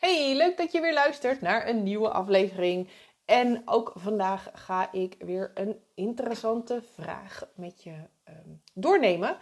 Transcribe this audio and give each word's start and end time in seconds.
Hey, 0.00 0.36
leuk 0.36 0.56
dat 0.56 0.72
je 0.72 0.80
weer 0.80 0.92
luistert 0.92 1.40
naar 1.40 1.68
een 1.68 1.82
nieuwe 1.82 2.10
aflevering. 2.10 2.88
En 3.24 3.62
ook 3.64 3.92
vandaag 3.94 4.50
ga 4.52 4.92
ik 4.92 5.16
weer 5.18 5.50
een 5.54 5.80
interessante 5.94 6.82
vraag 6.82 7.50
met 7.54 7.82
je 7.82 7.94
ehm, 8.24 8.48
doornemen. 8.74 9.36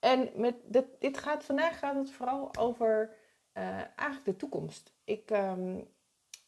En 0.00 0.30
met 0.34 0.54
dit, 0.64 0.84
dit 0.98 1.18
gaat, 1.18 1.44
vandaag 1.44 1.78
gaat 1.78 1.94
het 1.94 2.10
vooral 2.10 2.56
over 2.58 3.16
uh, 3.54 3.64
eigenlijk 3.96 4.24
de 4.24 4.36
toekomst. 4.36 4.92
Ik 5.04 5.30
ehm, 5.30 5.80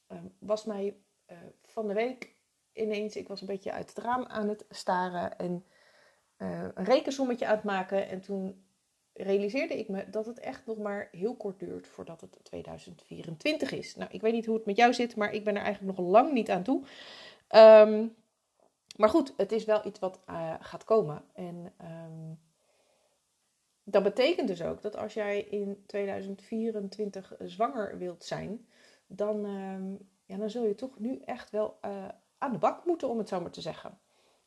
ehm, 0.06 0.26
was 0.38 0.64
mij 0.64 0.96
uh, 1.30 1.36
van 1.62 1.88
de 1.88 1.94
week 1.94 2.34
ineens, 2.72 3.16
ik 3.16 3.28
was 3.28 3.40
een 3.40 3.46
beetje 3.46 3.72
uit 3.72 3.88
het 3.88 4.04
raam 4.04 4.24
aan 4.24 4.48
het 4.48 4.64
staren 4.70 5.38
en 5.38 5.66
uh, 6.38 6.62
een 6.74 6.84
rekensommetje 6.84 7.46
aan 7.46 7.54
het 7.54 7.64
maken. 7.64 8.08
En 8.08 8.20
toen 8.20 8.64
realiseerde 9.14 9.78
ik 9.78 9.88
me 9.88 10.10
dat 10.10 10.26
het 10.26 10.38
echt 10.38 10.66
nog 10.66 10.78
maar 10.78 11.08
heel 11.12 11.36
kort 11.36 11.58
duurt 11.58 11.86
voordat 11.86 12.20
het 12.20 12.38
2024 12.42 13.72
is. 13.72 13.96
Nou, 13.96 14.10
ik 14.12 14.20
weet 14.20 14.32
niet 14.32 14.46
hoe 14.46 14.56
het 14.56 14.66
met 14.66 14.76
jou 14.76 14.94
zit, 14.94 15.16
maar 15.16 15.32
ik 15.32 15.44
ben 15.44 15.56
er 15.56 15.62
eigenlijk 15.62 15.98
nog 15.98 16.06
lang 16.06 16.32
niet 16.32 16.50
aan 16.50 16.62
toe. 16.62 16.82
Um, 17.54 18.14
maar 18.96 19.08
goed, 19.08 19.34
het 19.36 19.52
is 19.52 19.64
wel 19.64 19.86
iets 19.86 19.98
wat 19.98 20.20
uh, 20.30 20.54
gaat 20.60 20.84
komen. 20.84 21.24
En 21.32 21.72
um, 21.80 22.40
dat 23.84 24.02
betekent 24.02 24.48
dus 24.48 24.62
ook 24.62 24.82
dat 24.82 24.96
als 24.96 25.14
jij 25.14 25.40
in 25.40 25.82
2024 25.86 27.34
zwanger 27.38 27.98
wilt 27.98 28.24
zijn, 28.24 28.66
dan, 29.06 29.44
um, 29.44 30.08
ja, 30.24 30.36
dan 30.36 30.50
zul 30.50 30.64
je 30.66 30.74
toch 30.74 30.98
nu 30.98 31.20
echt 31.24 31.50
wel 31.50 31.78
uh, 31.84 32.08
aan 32.38 32.52
de 32.52 32.58
bak 32.58 32.84
moeten, 32.84 33.08
om 33.08 33.18
het 33.18 33.28
zo 33.28 33.40
maar 33.40 33.50
te 33.50 33.60
zeggen. 33.60 33.98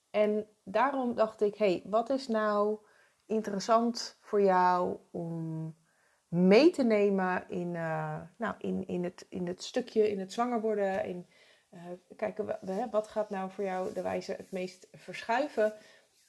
En 0.10 0.48
daarom 0.64 1.16
dacht 1.16 1.42
ik, 1.42 1.56
hé, 1.56 1.66
hey, 1.66 1.82
wat 1.86 2.10
is 2.10 2.28
nou 2.28 2.80
interessant 3.26 4.18
voor 4.20 4.42
jou 4.42 4.98
om 5.12 5.76
mee 6.28 6.70
te 6.70 6.84
nemen 6.84 7.50
in, 7.50 7.74
uh, 7.74 8.22
nou, 8.38 8.56
in, 8.58 8.88
in, 8.88 9.04
het, 9.04 9.26
in 9.30 9.48
het 9.48 9.64
stukje, 9.64 10.10
in 10.10 10.20
het 10.20 10.34
zwanger 10.34 10.62
worden. 10.62 11.06
In, 11.06 11.26
uh, 11.74 11.82
kijken, 12.16 12.60
wat 12.92 13.08
gaat 13.08 13.30
nou 13.30 13.52
voor 13.52 13.64
jou 13.64 13.94
de 13.94 14.02
wijze 14.02 14.32
het 14.32 14.52
meest 14.52 14.88
verschuiven? 14.92 15.74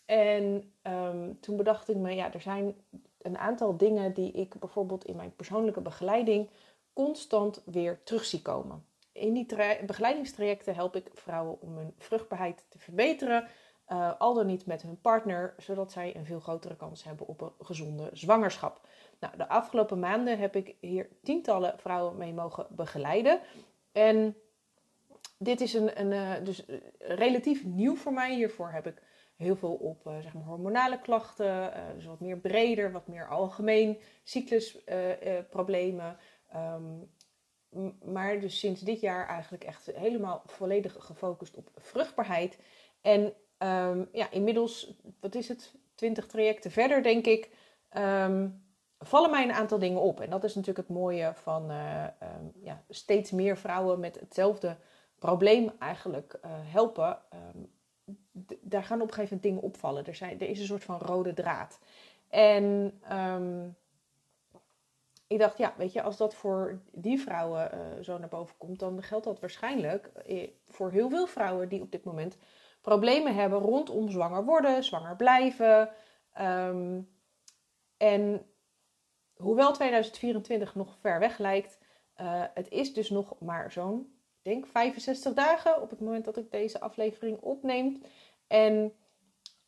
En 0.04 0.72
um, 0.82 1.40
toen 1.40 1.56
bedacht 1.56 1.88
ik 1.88 1.96
me, 1.96 2.14
ja, 2.14 2.32
er 2.32 2.40
zijn 2.40 2.74
een 3.18 3.38
aantal 3.38 3.76
dingen 3.76 4.14
die 4.14 4.32
ik 4.32 4.58
bijvoorbeeld 4.58 5.04
in 5.04 5.16
mijn 5.16 5.34
persoonlijke 5.36 5.80
begeleiding 5.80 6.50
constant 6.92 7.62
weer 7.64 8.02
terug 8.02 8.24
zie 8.24 8.42
komen. 8.42 8.86
In 9.12 9.32
die 9.32 9.46
begeleidingstrajecten 9.86 10.74
help 10.74 10.96
ik 10.96 11.10
vrouwen 11.12 11.60
om 11.60 11.76
hun 11.76 11.94
vruchtbaarheid 11.98 12.66
te 12.68 12.78
verbeteren, 12.78 13.48
uh, 13.88 14.12
al 14.18 14.34
dan 14.34 14.46
niet 14.46 14.66
met 14.66 14.82
hun 14.82 15.00
partner, 15.00 15.54
zodat 15.58 15.92
zij 15.92 16.16
een 16.16 16.26
veel 16.26 16.40
grotere 16.40 16.76
kans 16.76 17.04
hebben 17.04 17.26
op 17.26 17.40
een 17.40 17.52
gezonde 17.58 18.10
zwangerschap. 18.12 18.80
Nou, 19.20 19.36
de 19.36 19.48
afgelopen 19.48 19.98
maanden 19.98 20.38
heb 20.38 20.56
ik 20.56 20.74
hier 20.80 21.08
tientallen 21.22 21.78
vrouwen 21.78 22.16
mee 22.16 22.32
mogen 22.32 22.66
begeleiden. 22.70 23.40
En 23.92 24.36
dit 25.38 25.60
is 25.60 25.74
een, 25.74 26.00
een 26.00 26.12
uh, 26.12 26.44
dus 26.44 26.66
eh, 26.66 26.76
relatief 26.98 27.64
nieuw 27.64 27.96
voor 27.96 28.12
mij. 28.12 28.34
Hiervoor 28.34 28.70
heb 28.70 28.86
ik 28.86 29.02
heel 29.36 29.56
veel 29.56 29.74
op 29.74 30.00
zeg 30.20 30.34
maar 30.34 30.44
hormonale 30.44 31.00
klachten, 31.00 31.72
dus 31.94 32.04
wat 32.04 32.20
meer 32.20 32.38
breder, 32.38 32.92
wat 32.92 33.06
meer 33.06 33.28
algemeen, 33.28 33.98
cyclusproblemen. 34.22 36.16
Um, 36.54 37.10
maar 38.04 38.40
dus 38.40 38.58
sinds 38.58 38.80
dit 38.80 39.00
jaar 39.00 39.28
eigenlijk 39.28 39.64
echt 39.64 39.86
helemaal 39.94 40.42
volledig 40.46 40.96
gefocust 40.98 41.56
op 41.56 41.70
vruchtbaarheid. 41.74 42.58
En 43.00 43.34
um, 43.58 44.08
ja, 44.12 44.30
inmiddels, 44.30 44.94
wat 45.20 45.34
is 45.34 45.48
het, 45.48 45.74
20 45.94 46.26
trajecten 46.26 46.70
verder, 46.70 47.02
denk 47.02 47.26
ik, 47.26 47.50
um, 47.96 48.64
vallen 48.98 49.30
mij 49.30 49.42
een 49.42 49.52
aantal 49.52 49.78
dingen 49.78 50.00
op. 50.00 50.20
En 50.20 50.30
dat 50.30 50.44
is 50.44 50.54
natuurlijk 50.54 50.88
het 50.88 50.96
mooie 50.96 51.32
van 51.34 51.70
uh, 51.70 52.04
um, 52.04 52.52
ja, 52.62 52.82
steeds 52.88 53.30
meer 53.30 53.56
vrouwen 53.56 54.00
met 54.00 54.20
hetzelfde 54.20 54.76
probleem 55.18 55.72
eigenlijk 55.78 56.38
uh, 56.44 56.50
helpen. 56.52 57.18
daar 58.60 58.84
gaan 58.84 59.00
op 59.00 59.08
een 59.08 59.14
gegeven 59.14 59.36
moment 59.36 59.42
dingen 59.42 59.62
opvallen. 59.62 60.06
Er, 60.06 60.14
zijn, 60.14 60.40
er 60.40 60.48
is 60.48 60.60
een 60.60 60.66
soort 60.66 60.84
van 60.84 60.98
rode 60.98 61.34
draad. 61.34 61.78
En 62.28 62.94
ik 65.26 65.38
dacht, 65.38 65.58
ja, 65.58 65.74
weet 65.76 65.92
je, 65.92 66.02
als 66.02 66.16
dat 66.16 66.34
voor 66.34 66.80
die 66.92 67.20
vrouwen 67.20 67.70
uh, 67.74 68.02
zo 68.02 68.18
naar 68.18 68.28
boven 68.28 68.56
komt, 68.58 68.78
dan 68.78 69.02
geldt 69.02 69.24
dat 69.24 69.40
waarschijnlijk 69.40 70.10
voor 70.68 70.90
heel 70.90 71.10
veel 71.10 71.26
vrouwen 71.26 71.68
die 71.68 71.82
op 71.82 71.92
dit 71.92 72.04
moment 72.04 72.36
problemen 72.86 73.34
hebben 73.34 73.58
rondom 73.58 74.10
zwanger 74.10 74.44
worden, 74.44 74.84
zwanger 74.84 75.16
blijven. 75.16 75.90
Um, 76.40 77.08
en 77.96 78.46
hoewel 79.36 79.72
2024 79.72 80.74
nog 80.74 80.96
ver 81.00 81.18
weg 81.18 81.38
lijkt, 81.38 81.78
uh, 82.20 82.42
het 82.54 82.70
is 82.70 82.94
dus 82.94 83.10
nog 83.10 83.34
maar 83.40 83.72
zo'n, 83.72 84.18
denk 84.42 84.66
65 84.66 85.34
dagen 85.34 85.82
op 85.82 85.90
het 85.90 86.00
moment 86.00 86.24
dat 86.24 86.36
ik 86.36 86.50
deze 86.50 86.80
aflevering 86.80 87.40
opneem. 87.40 88.02
En 88.46 88.92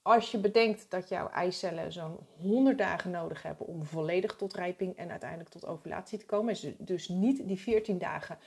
als 0.03 0.31
je 0.31 0.39
bedenkt 0.39 0.91
dat 0.91 1.09
jouw 1.09 1.29
eicellen 1.29 1.93
zo'n 1.93 2.19
100 2.41 2.79
dagen 2.79 3.11
nodig 3.11 3.43
hebben 3.43 3.67
om 3.67 3.85
volledig 3.85 4.37
tot 4.37 4.55
rijping 4.55 4.97
en 4.97 5.11
uiteindelijk 5.11 5.51
tot 5.51 5.67
ovulatie 5.67 6.19
te 6.19 6.27
komen, 6.27 6.51
is 6.51 6.67
dus 6.79 7.09
niet 7.09 7.49
die 7.49 7.59
14 7.61 7.99
dagen 7.99 8.39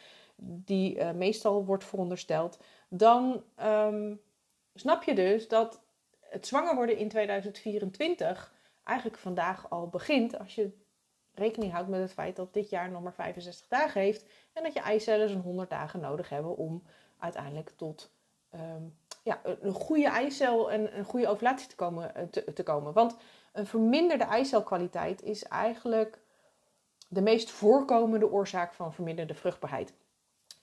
die 0.43 0.97
uh, 0.97 1.11
meestal 1.11 1.65
wordt 1.65 1.85
verondersteld, 1.85 2.59
dan 2.89 3.43
um, 3.63 4.21
snap 4.73 5.03
je 5.03 5.15
dus 5.15 5.47
dat 5.47 5.81
het 6.19 6.47
zwanger 6.47 6.75
worden 6.75 6.97
in 6.97 7.09
2024 7.09 8.53
eigenlijk 8.83 9.17
vandaag 9.17 9.69
al 9.69 9.87
begint 9.87 10.39
als 10.39 10.55
je 10.55 10.79
rekening 11.33 11.71
houdt 11.71 11.89
met 11.89 12.01
het 12.01 12.13
feit 12.13 12.35
dat 12.35 12.53
dit 12.53 12.69
jaar 12.69 12.91
nog 12.91 13.01
maar 13.01 13.13
65 13.13 13.67
dagen 13.67 14.01
heeft 14.01 14.25
en 14.53 14.63
dat 14.63 14.73
je 14.73 14.79
eicellen 14.79 15.29
zo'n 15.29 15.41
100 15.41 15.69
dagen 15.69 15.99
nodig 15.99 16.29
hebben 16.29 16.57
om 16.57 16.83
uiteindelijk 17.19 17.69
tot 17.69 18.11
um, 18.53 18.97
ja, 19.23 19.41
een 19.43 19.73
goede 19.73 20.07
eicel 20.07 20.71
en 20.71 20.97
een 20.97 21.05
goede 21.05 21.27
ovulatie 21.27 21.67
te 21.67 21.75
komen, 21.75 22.15
eh, 22.15 22.23
te 22.53 22.63
komen. 22.63 22.93
Want 22.93 23.17
een 23.51 23.67
verminderde 23.67 24.23
eicelkwaliteit 24.23 25.21
is 25.21 25.43
eigenlijk 25.43 26.19
de 27.07 27.21
meest 27.21 27.51
voorkomende 27.51 28.31
oorzaak 28.31 28.73
van 28.73 28.93
verminderde 28.93 29.33
vruchtbaarheid. 29.33 29.93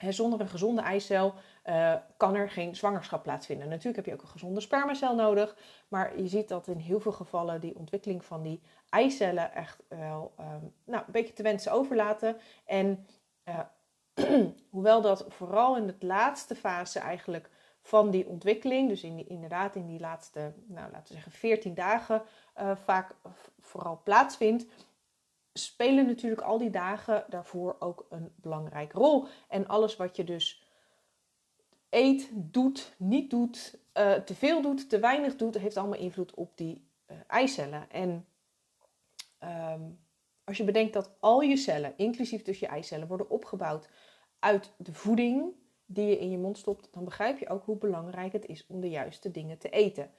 Zonder 0.07 0.41
een 0.41 0.47
gezonde 0.47 0.81
eicel 0.81 1.33
uh, 1.65 1.95
kan 2.17 2.35
er 2.35 2.49
geen 2.49 2.75
zwangerschap 2.75 3.23
plaatsvinden. 3.23 3.69
Natuurlijk 3.69 3.95
heb 3.95 4.05
je 4.05 4.13
ook 4.13 4.21
een 4.21 4.27
gezonde 4.27 4.61
spermacel 4.61 5.15
nodig, 5.15 5.55
maar 5.87 6.21
je 6.21 6.27
ziet 6.27 6.47
dat 6.47 6.67
in 6.67 6.77
heel 6.77 6.99
veel 6.99 7.11
gevallen 7.11 7.61
die 7.61 7.75
ontwikkeling 7.75 8.25
van 8.25 8.41
die 8.41 8.61
eicellen 8.89 9.53
echt 9.53 9.83
wel 9.87 10.33
um, 10.39 10.73
nou, 10.83 11.03
een 11.05 11.11
beetje 11.11 11.33
te 11.33 11.43
wensen 11.43 11.71
overlaten. 11.71 12.37
En 12.65 13.07
uh, 13.45 13.59
hoewel 14.69 15.01
dat 15.01 15.25
vooral 15.27 15.77
in 15.77 15.87
de 15.87 15.95
laatste 15.99 16.55
fase 16.55 16.99
eigenlijk 16.99 17.49
van 17.81 18.09
die 18.09 18.27
ontwikkeling, 18.27 18.89
dus 18.89 19.03
in 19.03 19.27
inderdaad 19.27 19.75
in 19.75 19.87
die 19.87 19.99
laatste, 19.99 20.53
nou, 20.65 20.91
laten 20.91 21.07
we 21.07 21.13
zeggen 21.13 21.31
14 21.31 21.73
dagen, 21.73 22.21
uh, 22.59 22.71
vaak 22.83 23.15
vooral 23.59 24.01
plaatsvindt, 24.03 24.65
spelen 25.63 26.05
natuurlijk 26.05 26.41
al 26.41 26.57
die 26.57 26.69
dagen 26.69 27.25
daarvoor 27.29 27.75
ook 27.79 28.05
een 28.09 28.31
belangrijke 28.35 28.97
rol. 28.97 29.25
En 29.47 29.67
alles 29.67 29.95
wat 29.95 30.15
je 30.15 30.23
dus 30.23 30.63
eet, 31.89 32.29
doet, 32.33 32.93
niet 32.97 33.29
doet, 33.29 33.79
uh, 33.93 34.13
te 34.13 34.35
veel 34.35 34.61
doet, 34.61 34.89
te 34.89 34.99
weinig 34.99 35.35
doet, 35.35 35.57
heeft 35.57 35.77
allemaal 35.77 35.99
invloed 35.99 36.33
op 36.33 36.57
die 36.57 36.87
uh, 37.07 37.17
eicellen. 37.27 37.91
En 37.91 38.25
um, 39.43 39.99
als 40.43 40.57
je 40.57 40.63
bedenkt 40.63 40.93
dat 40.93 41.11
al 41.19 41.41
je 41.41 41.57
cellen, 41.57 41.93
inclusief 41.97 42.41
dus 42.41 42.59
je 42.59 42.67
eicellen, 42.67 43.07
worden 43.07 43.29
opgebouwd 43.29 43.89
uit 44.39 44.73
de 44.77 44.93
voeding 44.93 45.53
die 45.85 46.05
je 46.05 46.19
in 46.19 46.31
je 46.31 46.37
mond 46.37 46.57
stopt, 46.57 46.93
dan 46.93 47.03
begrijp 47.03 47.39
je 47.39 47.49
ook 47.49 47.65
hoe 47.65 47.77
belangrijk 47.77 48.33
het 48.33 48.45
is 48.45 48.65
om 48.67 48.81
de 48.81 48.89
juiste 48.89 49.31
dingen 49.31 49.57
te 49.57 49.69
eten. 49.69 50.11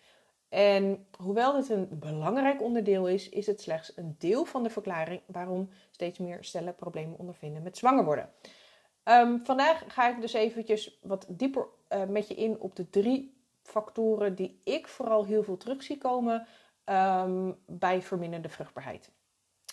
En 0.50 1.06
hoewel 1.16 1.52
dit 1.52 1.68
een 1.68 1.88
belangrijk 1.90 2.62
onderdeel 2.62 3.08
is, 3.08 3.28
is 3.28 3.46
het 3.46 3.60
slechts 3.60 3.92
een 3.96 4.14
deel 4.18 4.44
van 4.44 4.62
de 4.62 4.70
verklaring 4.70 5.20
waarom 5.26 5.70
steeds 5.90 6.18
meer 6.18 6.44
stellen 6.44 6.74
problemen 6.74 7.18
ondervinden 7.18 7.62
met 7.62 7.76
zwanger 7.78 8.04
worden. 8.04 8.30
Um, 9.04 9.40
vandaag 9.44 9.84
ga 9.86 10.08
ik 10.08 10.20
dus 10.20 10.32
eventjes 10.32 10.98
wat 11.02 11.26
dieper 11.28 11.66
uh, 11.88 12.04
met 12.04 12.28
je 12.28 12.34
in 12.34 12.60
op 12.60 12.76
de 12.76 12.90
drie 12.90 13.38
factoren 13.62 14.34
die 14.34 14.60
ik 14.64 14.88
vooral 14.88 15.24
heel 15.24 15.42
veel 15.42 15.56
terug 15.56 15.82
zie 15.82 15.98
komen 15.98 16.46
um, 16.84 17.58
bij 17.66 18.02
verminderde 18.02 18.48
vruchtbaarheid. 18.48 19.10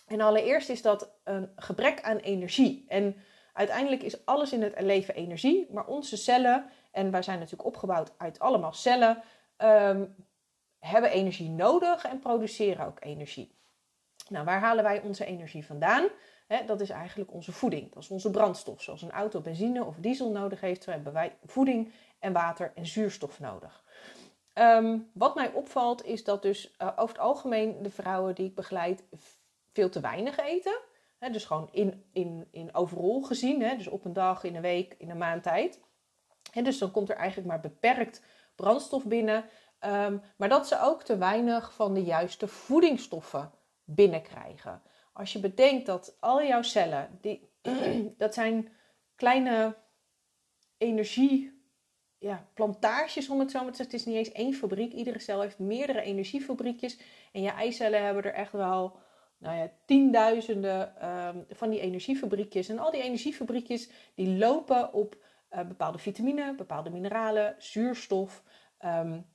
En 0.08 0.22
allereerst 0.22 0.70
is 0.70 0.82
dat 0.82 1.12
een 1.24 1.50
gebrek 1.56 2.02
aan 2.02 2.18
energie. 2.18 2.86
En 2.88 3.16
uiteindelijk 3.54 4.04
is 4.04 4.26
alles 4.26 4.54
in 4.54 4.62
het 4.62 4.82
leven 4.82 5.16
energie, 5.16 5.68
maar 5.72 5.86
onze 5.86 6.18
cellen, 6.18 6.70
en 6.92 7.12
wij 7.12 7.22
zijn 7.22 7.40
natuurlijk 7.40 7.68
opgebouwd 7.68 8.14
uit 8.18 8.40
allemaal 8.40 8.74
cellen, 8.74 9.24
um, 9.58 10.16
hebben 10.80 11.12
energie 11.12 11.50
nodig 11.50 12.06
en 12.06 12.20
produceren 12.20 12.86
ook 12.86 12.98
energie. 13.00 13.56
Nou, 14.30 14.46
waar 14.46 14.60
halen 14.60 14.84
wij 14.84 15.02
onze 15.02 15.26
energie 15.26 15.66
vandaan? 15.66 16.08
Dat 16.66 16.82
is 16.82 16.90
eigenlijk 16.90 17.34
onze 17.34 17.52
voeding. 17.52 17.94
Dat 17.94 18.04
is 18.04 18.10
onze 18.10 18.32
brandstof. 18.32 18.82
Zoals 18.82 19.02
een 19.02 19.12
auto 19.12 19.42
benzine 19.42 19.84
of 19.84 19.96
diesel 19.96 20.32
nodig 20.32 20.62
heeft, 20.62 20.84
zo 20.84 20.92
hebben 20.92 21.14
wij 21.14 21.38
voeding 21.46 21.92
en 22.20 22.34
water 22.34 22.72
en 22.76 22.86
zuurstof 22.86 23.40
nodig. 23.40 23.84
Um, 24.54 25.10
wat 25.14 25.36
mij 25.36 25.52
opvalt 25.52 26.06
is 26.06 26.24
dat 26.24 26.42
dus 26.42 26.76
uh, 26.82 26.90
over 26.96 27.16
het 27.16 27.24
algemeen 27.24 27.82
de 27.82 27.90
vrouwen 27.90 28.36
die 28.36 28.46
ik 28.46 28.56
begeleid 28.56 29.04
veel 29.74 29.90
te 29.90 30.00
weinig 30.00 30.38
eten. 30.38 30.80
Dus 31.32 31.46
gewoon 31.46 31.70
in, 31.72 32.04
in, 32.14 32.48
in 32.52 32.76
overal 32.76 33.22
gezien. 33.22 33.60
Dus 33.60 33.88
op 33.88 34.06
een 34.06 34.14
dag, 34.14 34.44
in 34.44 34.56
een 34.56 34.62
week, 34.62 34.96
in 34.98 35.10
een 35.10 35.18
maand 35.18 35.44
tijd. 35.44 35.82
Dus 36.64 36.78
dan 36.78 36.92
komt 36.92 37.10
er 37.10 37.16
eigenlijk 37.16 37.48
maar 37.48 37.60
beperkt 37.60 38.22
brandstof 38.56 39.06
binnen. 39.06 39.46
Ehm, 39.80 40.18
maar 40.38 40.50
dat 40.50 40.68
ze 40.68 40.82
ook 40.82 41.04
te 41.04 41.18
weinig 41.18 41.74
van 41.74 41.94
de 41.94 42.04
juiste 42.04 42.48
voedingsstoffen 42.48 43.52
binnenkrijgen. 43.84 44.82
Als 45.14 45.34
je 45.34 45.40
bedenkt 45.40 45.86
dat 45.86 46.18
al 46.20 46.44
jouw 46.44 46.62
cellen, 46.62 47.18
die, 47.22 47.50
dat 48.18 48.34
zijn 48.34 48.70
kleine 49.16 49.76
energie 50.78 51.58
ja, 52.20 52.48
om 52.56 52.70
het 52.70 52.82
zo 53.22 53.36
maar 53.36 53.46
te 53.46 53.54
zeggen. 53.54 53.78
Het 53.78 53.94
is 53.94 54.06
niet 54.06 54.16
eens 54.16 54.32
één 54.32 54.54
fabriek. 54.54 54.94
Iedere 54.94 55.20
cel 55.20 55.42
heeft 55.42 55.60
meerdere 55.60 56.02
energiefabriekjes. 56.02 57.00
En 57.32 57.42
je 57.42 57.50
eicellen 57.50 58.04
hebben 58.04 58.24
er 58.24 58.34
echt 58.34 58.52
wel 58.52 58.98
nou 59.38 59.58
ja, 59.58 59.72
tienduizenden 59.86 61.08
um, 61.08 61.46
van 61.50 61.70
die 61.70 61.80
energiefabriekjes. 61.80 62.70
En 62.70 62.80
al 62.80 62.92
die 62.92 63.02
energiefabriekjes 63.02 63.90
die 64.16 64.38
lopen 64.38 64.94
op 64.94 65.18
uh, 65.52 65.62
bepaalde 65.62 65.98
vitamine, 65.98 66.56
bepaalde 66.56 66.90
mineralen, 66.90 67.56
zuurstof. 67.58 68.44
Um, 68.86 69.26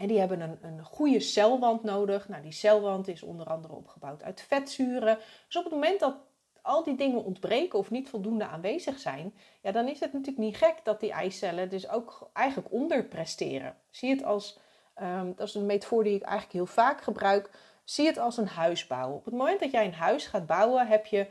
en 0.00 0.06
die 0.06 0.18
hebben 0.18 0.40
een, 0.40 0.58
een 0.62 0.84
goede 0.84 1.20
celwand 1.20 1.82
nodig. 1.82 2.28
Nou, 2.28 2.42
die 2.42 2.52
celwand 2.52 3.08
is 3.08 3.22
onder 3.22 3.46
andere 3.46 3.74
opgebouwd 3.74 4.22
uit 4.22 4.40
vetzuren. 4.40 5.18
Dus 5.46 5.56
op 5.56 5.64
het 5.64 5.72
moment 5.72 6.00
dat 6.00 6.16
al 6.62 6.84
die 6.84 6.96
dingen 6.96 7.24
ontbreken 7.24 7.78
of 7.78 7.90
niet 7.90 8.08
voldoende 8.08 8.46
aanwezig 8.46 8.98
zijn, 8.98 9.34
ja, 9.62 9.72
dan 9.72 9.88
is 9.88 10.00
het 10.00 10.12
natuurlijk 10.12 10.38
niet 10.38 10.56
gek 10.56 10.74
dat 10.82 11.00
die 11.00 11.12
eicellen 11.12 11.68
dus 11.70 11.88
ook 11.88 12.30
eigenlijk 12.32 12.72
onderpresteren. 12.72 13.74
Zie 13.90 14.10
het 14.10 14.24
als, 14.24 14.58
um, 15.02 15.34
dat 15.36 15.48
is 15.48 15.54
een 15.54 15.66
metafoor 15.66 16.04
die 16.04 16.14
ik 16.14 16.22
eigenlijk 16.22 16.52
heel 16.52 16.66
vaak 16.66 17.00
gebruik, 17.00 17.50
zie 17.84 18.06
het 18.06 18.18
als 18.18 18.36
een 18.36 18.48
huis 18.48 18.86
bouwen. 18.86 19.16
Op 19.16 19.24
het 19.24 19.34
moment 19.34 19.60
dat 19.60 19.70
jij 19.70 19.84
een 19.84 19.94
huis 19.94 20.26
gaat 20.26 20.46
bouwen, 20.46 20.86
heb 20.86 21.06
je, 21.06 21.26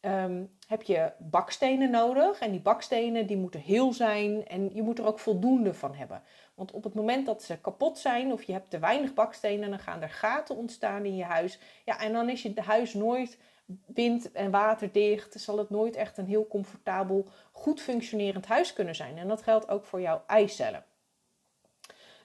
um, 0.00 0.58
heb 0.66 0.82
je 0.82 1.12
bakstenen 1.18 1.90
nodig. 1.90 2.38
En 2.38 2.50
die 2.50 2.60
bakstenen 2.60 3.26
die 3.26 3.36
moeten 3.36 3.60
heel 3.60 3.92
zijn 3.92 4.46
en 4.46 4.70
je 4.74 4.82
moet 4.82 4.98
er 4.98 5.06
ook 5.06 5.18
voldoende 5.18 5.74
van 5.74 5.94
hebben. 5.94 6.22
Want 6.54 6.72
op 6.72 6.84
het 6.84 6.94
moment 6.94 7.26
dat 7.26 7.42
ze 7.42 7.60
kapot 7.60 7.98
zijn 7.98 8.32
of 8.32 8.42
je 8.42 8.52
hebt 8.52 8.70
te 8.70 8.78
weinig 8.78 9.14
bakstenen, 9.14 9.70
dan 9.70 9.78
gaan 9.78 10.02
er 10.02 10.10
gaten 10.10 10.56
ontstaan 10.56 11.04
in 11.04 11.16
je 11.16 11.24
huis. 11.24 11.58
Ja, 11.84 12.00
en 12.00 12.12
dan 12.12 12.28
is 12.28 12.42
je 12.42 12.60
huis 12.60 12.94
nooit 12.94 13.38
wind- 13.86 14.32
en 14.32 14.50
waterdicht. 14.50 15.40
Zal 15.40 15.58
het 15.58 15.70
nooit 15.70 15.96
echt 15.96 16.18
een 16.18 16.26
heel 16.26 16.46
comfortabel, 16.46 17.28
goed 17.52 17.80
functionerend 17.80 18.46
huis 18.46 18.72
kunnen 18.72 18.94
zijn. 18.94 19.18
En 19.18 19.28
dat 19.28 19.42
geldt 19.42 19.68
ook 19.68 19.84
voor 19.84 20.00
jouw 20.00 20.22
eicellen. 20.26 20.84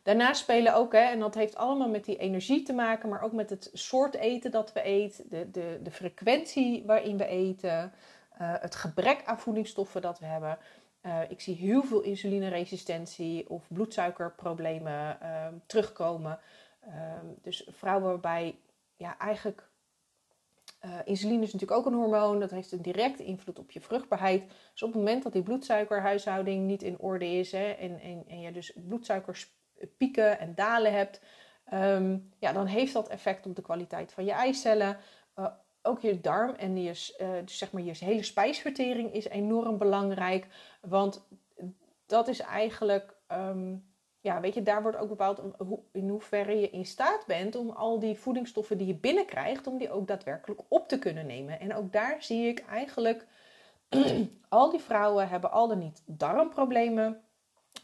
Daarnaast 0.04 0.42
spelen 0.42 0.74
ook, 0.76 0.94
hè, 0.94 1.00
en 1.00 1.20
dat 1.20 1.36
heeft 1.36 1.56
allemaal 1.56 1.90
met 1.90 2.06
die 2.06 2.18
energie 2.18 2.64
te 2.64 2.74
maken, 2.74 3.10
maar 3.10 3.22
ook 3.22 3.32
met 3.32 3.50
het 3.50 3.70
soort 3.74 4.16
eten 4.16 4.52
dat 4.52 4.74
we 4.74 4.82
eten, 4.82 5.30
de, 5.30 5.52
de, 5.52 5.80
de 5.84 5.92
frequentie 5.92 6.84
waarin 6.86 7.18
we 7.18 7.26
eten, 7.26 7.94
uh, 8.42 8.54
het 8.60 8.76
gebrek 8.76 9.22
aan 9.26 9.40
voedingsstoffen 9.40 10.02
dat 10.02 10.20
we 10.20 10.26
hebben. 10.26 10.58
Uh, 11.08 11.22
ik 11.30 11.42
zie 11.42 11.56
heel 11.56 11.84
veel 11.84 12.02
insulineresistentie 12.02 13.50
of 13.50 13.68
bloedsuikerproblemen 13.68 15.18
uh, 15.22 15.48
terugkomen. 15.66 16.40
Ehm, 16.80 17.26
dus 17.42 17.68
vrouwen 17.72 18.10
waarbij 18.10 18.60
ja, 18.96 19.18
eigenlijk 19.18 19.70
uh, 20.86 21.00
insuline 21.06 21.44
is 21.44 21.54
natuurlijk 21.54 21.80
ook 21.80 21.86
een 21.86 22.00
hormoon. 22.00 22.40
Dat 22.40 22.52
heeft 22.52 22.72
een 22.72 22.82
directe 22.82 23.24
invloed 23.24 23.60
op 23.60 23.72
je 23.72 23.82
vruchtbaarheid. 23.82 24.44
Dus 24.72 24.84
op 24.84 24.90
het 24.90 24.98
moment 24.98 25.24
dat 25.24 25.34
die 25.34 25.44
bloedsuikerhuishouding 25.44 26.66
niet 26.66 26.84
in 26.84 27.00
orde 27.00 27.26
is 27.26 27.52
hè, 27.52 27.70
en, 27.72 28.00
en, 28.00 28.24
en 28.28 28.40
je 28.40 28.52
dus 28.52 28.74
bloedsuikerspieken 28.88 30.40
en 30.40 30.56
dalen 30.56 30.94
hebt, 30.94 31.22
um, 31.74 32.30
ja, 32.40 32.54
dan 32.54 32.66
heeft 32.66 32.94
dat 32.94 33.08
effect 33.08 33.46
op 33.46 33.56
de 33.56 33.62
kwaliteit 33.62 34.14
van 34.14 34.26
je 34.26 34.32
eicellen. 34.32 34.98
Ook 35.88 36.00
je 36.00 36.22
darm 36.22 36.56
en 36.56 36.82
je, 36.84 37.16
uh, 37.22 37.30
dus 37.46 37.58
zeg 37.58 37.72
maar 37.72 37.82
je 37.82 37.94
hele 38.00 38.24
spijsvertering 38.24 39.14
is 39.14 39.28
enorm 39.28 39.78
belangrijk. 39.78 40.48
Want 40.82 41.28
dat 42.06 42.28
is 42.28 42.40
eigenlijk 42.40 43.16
um, 43.32 43.88
ja, 44.28 44.40
weet 44.40 44.54
je, 44.54 44.64
daar 44.64 44.82
wordt 44.82 44.98
ook 44.98 45.10
bepaald 45.10 45.42
in 45.92 46.10
hoeverre 46.10 46.60
je 46.60 46.70
in 46.70 46.86
staat 46.86 47.24
bent 47.26 47.56
om 47.56 47.70
al 47.70 48.00
die 48.00 48.18
voedingsstoffen 48.18 48.78
die 48.78 48.88
je 48.88 48.96
binnenkrijgt, 48.96 49.68
om 49.68 49.78
die 49.78 49.92
ook 49.92 50.08
daadwerkelijk 50.08 50.62
op 50.68 50.88
te 50.88 51.00
kunnen 51.00 51.26
nemen. 51.26 51.60
En 51.60 51.76
ook 51.76 51.92
daar 51.92 52.24
zie 52.24 52.48
ik 52.48 52.60
eigenlijk, 52.60 53.28
al 54.50 54.70
die 54.70 54.80
vrouwen 54.80 55.30
hebben 55.30 55.52
al 55.52 55.68
dan 55.68 55.80
niet 55.80 56.04
darmproblemen, 56.06 57.22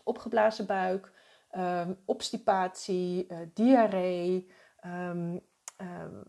opgeblazen 0.04 0.66
buik, 0.66 1.12
um, 1.52 1.98
obstipatie, 2.06 3.28
uh, 3.28 3.38
diarree, 3.54 4.52
um, 4.86 5.42
um, 5.78 6.24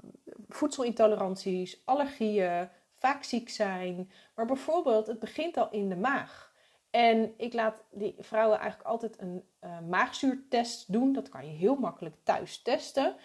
voedselintoleranties, 0.49 1.83
allergieën, 1.85 2.69
vaak 2.95 3.23
ziek 3.23 3.51
zijn. 3.51 4.11
Maar 4.35 4.47
bijvoorbeeld, 4.47 5.07
het 5.07 5.19
begint 5.19 5.57
al 5.57 5.71
in 5.71 5.89
de 5.89 5.97
maag. 5.97 6.53
En 6.91 7.35
ik 7.37 7.53
laat 7.53 7.85
die 7.91 8.15
vrouwen 8.19 8.59
eigenlijk 8.59 8.89
altijd 8.89 9.21
een 9.21 9.45
uh, 9.65 9.79
maagzuurtest 9.89 10.93
doen. 10.93 11.13
Dat 11.13 11.29
kan 11.29 11.47
je 11.47 11.53
heel 11.53 11.77
makkelijk 11.77 12.15
thuis 12.23 12.63
testen. 12.63 13.17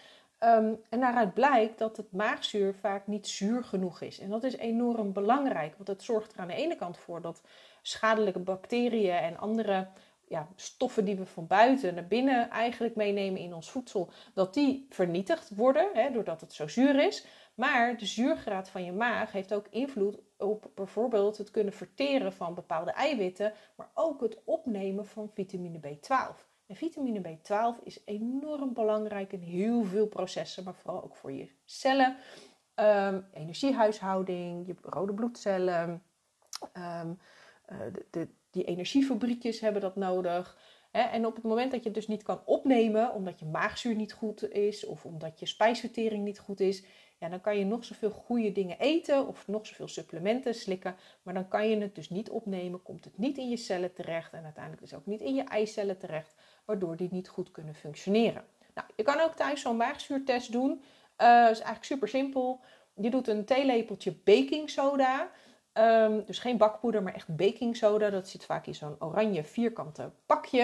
Um, 0.44 0.80
en 0.88 1.00
daaruit 1.00 1.34
blijkt 1.34 1.78
dat 1.78 1.96
het 1.96 2.12
maagzuur 2.12 2.74
vaak 2.74 3.06
niet 3.06 3.28
zuur 3.28 3.64
genoeg 3.64 4.00
is. 4.00 4.18
En 4.18 4.30
dat 4.30 4.44
is 4.44 4.56
enorm 4.56 5.12
belangrijk, 5.12 5.74
want 5.76 5.88
het 5.88 6.02
zorgt 6.02 6.32
er 6.32 6.40
aan 6.40 6.48
de 6.48 6.54
ene 6.54 6.76
kant 6.76 6.98
voor 6.98 7.20
dat 7.20 7.42
schadelijke 7.82 8.38
bacteriën 8.38 9.16
en 9.16 9.38
andere 9.38 9.88
ja, 10.30 10.48
stoffen 10.56 11.04
die 11.04 11.16
we 11.16 11.26
van 11.26 11.46
buiten 11.46 11.94
naar 11.94 12.06
binnen 12.06 12.50
eigenlijk 12.50 12.96
meenemen 12.96 13.40
in 13.40 13.54
ons 13.54 13.70
voedsel, 13.70 14.10
dat 14.34 14.54
die 14.54 14.86
vernietigd 14.88 15.54
worden, 15.54 15.90
hè, 15.94 16.10
doordat 16.10 16.40
het 16.40 16.52
zo 16.52 16.68
zuur 16.68 17.06
is. 17.06 17.26
Maar 17.54 17.96
de 17.96 18.06
zuurgraad 18.06 18.68
van 18.68 18.84
je 18.84 18.92
maag 18.92 19.32
heeft 19.32 19.54
ook 19.54 19.66
invloed 19.70 20.18
op 20.38 20.70
bijvoorbeeld 20.74 21.38
het 21.38 21.50
kunnen 21.50 21.72
verteren 21.72 22.32
van 22.32 22.54
bepaalde 22.54 22.90
eiwitten, 22.90 23.52
maar 23.76 23.90
ook 23.94 24.20
het 24.20 24.44
opnemen 24.44 25.06
van 25.06 25.30
vitamine 25.34 25.78
B12. 25.78 26.48
En 26.66 26.76
vitamine 26.76 27.20
B12 27.20 27.82
is 27.84 28.02
enorm 28.04 28.72
belangrijk 28.72 29.32
in 29.32 29.40
heel 29.40 29.84
veel 29.84 30.06
processen, 30.06 30.64
maar 30.64 30.74
vooral 30.74 31.04
ook 31.04 31.16
voor 31.16 31.32
je 31.32 31.50
cellen, 31.64 32.16
um, 32.74 33.26
energiehuishouding, 33.32 34.66
je 34.66 34.76
rode 34.82 35.14
bloedcellen. 35.14 36.02
Uh, 36.76 37.10
de, 37.92 38.06
de, 38.10 38.28
die 38.50 38.64
energiefabriekjes 38.64 39.60
hebben 39.60 39.80
dat 39.80 39.96
nodig. 39.96 40.58
En 40.90 41.26
op 41.26 41.34
het 41.34 41.44
moment 41.44 41.70
dat 41.70 41.80
je 41.80 41.86
het 41.86 41.94
dus 41.94 42.08
niet 42.08 42.22
kan 42.22 42.42
opnemen, 42.44 43.14
omdat 43.14 43.38
je 43.38 43.44
maagzuur 43.44 43.94
niet 43.94 44.12
goed 44.12 44.50
is 44.52 44.86
of 44.86 45.04
omdat 45.04 45.40
je 45.40 45.46
spijsvertering 45.46 46.24
niet 46.24 46.38
goed 46.38 46.60
is, 46.60 46.84
ja, 47.18 47.28
dan 47.28 47.40
kan 47.40 47.58
je 47.58 47.64
nog 47.64 47.84
zoveel 47.84 48.10
goede 48.10 48.52
dingen 48.52 48.78
eten 48.78 49.26
of 49.26 49.48
nog 49.48 49.66
zoveel 49.66 49.88
supplementen 49.88 50.54
slikken. 50.54 50.96
Maar 51.22 51.34
dan 51.34 51.48
kan 51.48 51.68
je 51.68 51.76
het 51.76 51.94
dus 51.94 52.10
niet 52.10 52.30
opnemen, 52.30 52.82
komt 52.82 53.04
het 53.04 53.18
niet 53.18 53.38
in 53.38 53.48
je 53.48 53.56
cellen 53.56 53.92
terecht 53.92 54.32
en 54.32 54.44
uiteindelijk 54.44 54.82
dus 54.82 54.94
ook 54.94 55.06
niet 55.06 55.20
in 55.20 55.34
je 55.34 55.42
eicellen 55.42 55.98
terecht, 55.98 56.34
waardoor 56.64 56.96
die 56.96 57.08
niet 57.10 57.28
goed 57.28 57.50
kunnen 57.50 57.74
functioneren. 57.74 58.44
Nou, 58.74 58.88
je 58.96 59.02
kan 59.02 59.20
ook 59.20 59.34
thuis 59.34 59.60
zo'n 59.60 59.76
maagzuurtest 59.76 60.52
doen. 60.52 60.82
Dat 61.16 61.50
is 61.50 61.58
eigenlijk 61.58 61.84
super 61.84 62.08
simpel. 62.08 62.60
Je 62.94 63.10
doet 63.10 63.28
een 63.28 63.44
theelepeltje 63.44 64.12
baking 64.24 64.70
soda. 64.70 65.30
Um, 65.80 66.24
dus 66.24 66.38
geen 66.38 66.56
bakpoeder, 66.56 67.02
maar 67.02 67.14
echt 67.14 67.36
baking 67.36 67.76
soda. 67.76 68.10
Dat 68.10 68.28
zit 68.28 68.44
vaak 68.44 68.66
in 68.66 68.74
zo'n 68.74 68.96
oranje 68.98 69.44
vierkante 69.44 70.10
pakje. 70.26 70.62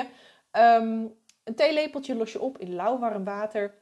Um, 0.53 1.15
een 1.45 1.55
theelepeltje 1.55 2.15
los 2.15 2.33
je 2.33 2.41
op 2.41 2.59
in 2.59 2.75
lauw 2.75 3.23
water. 3.25 3.75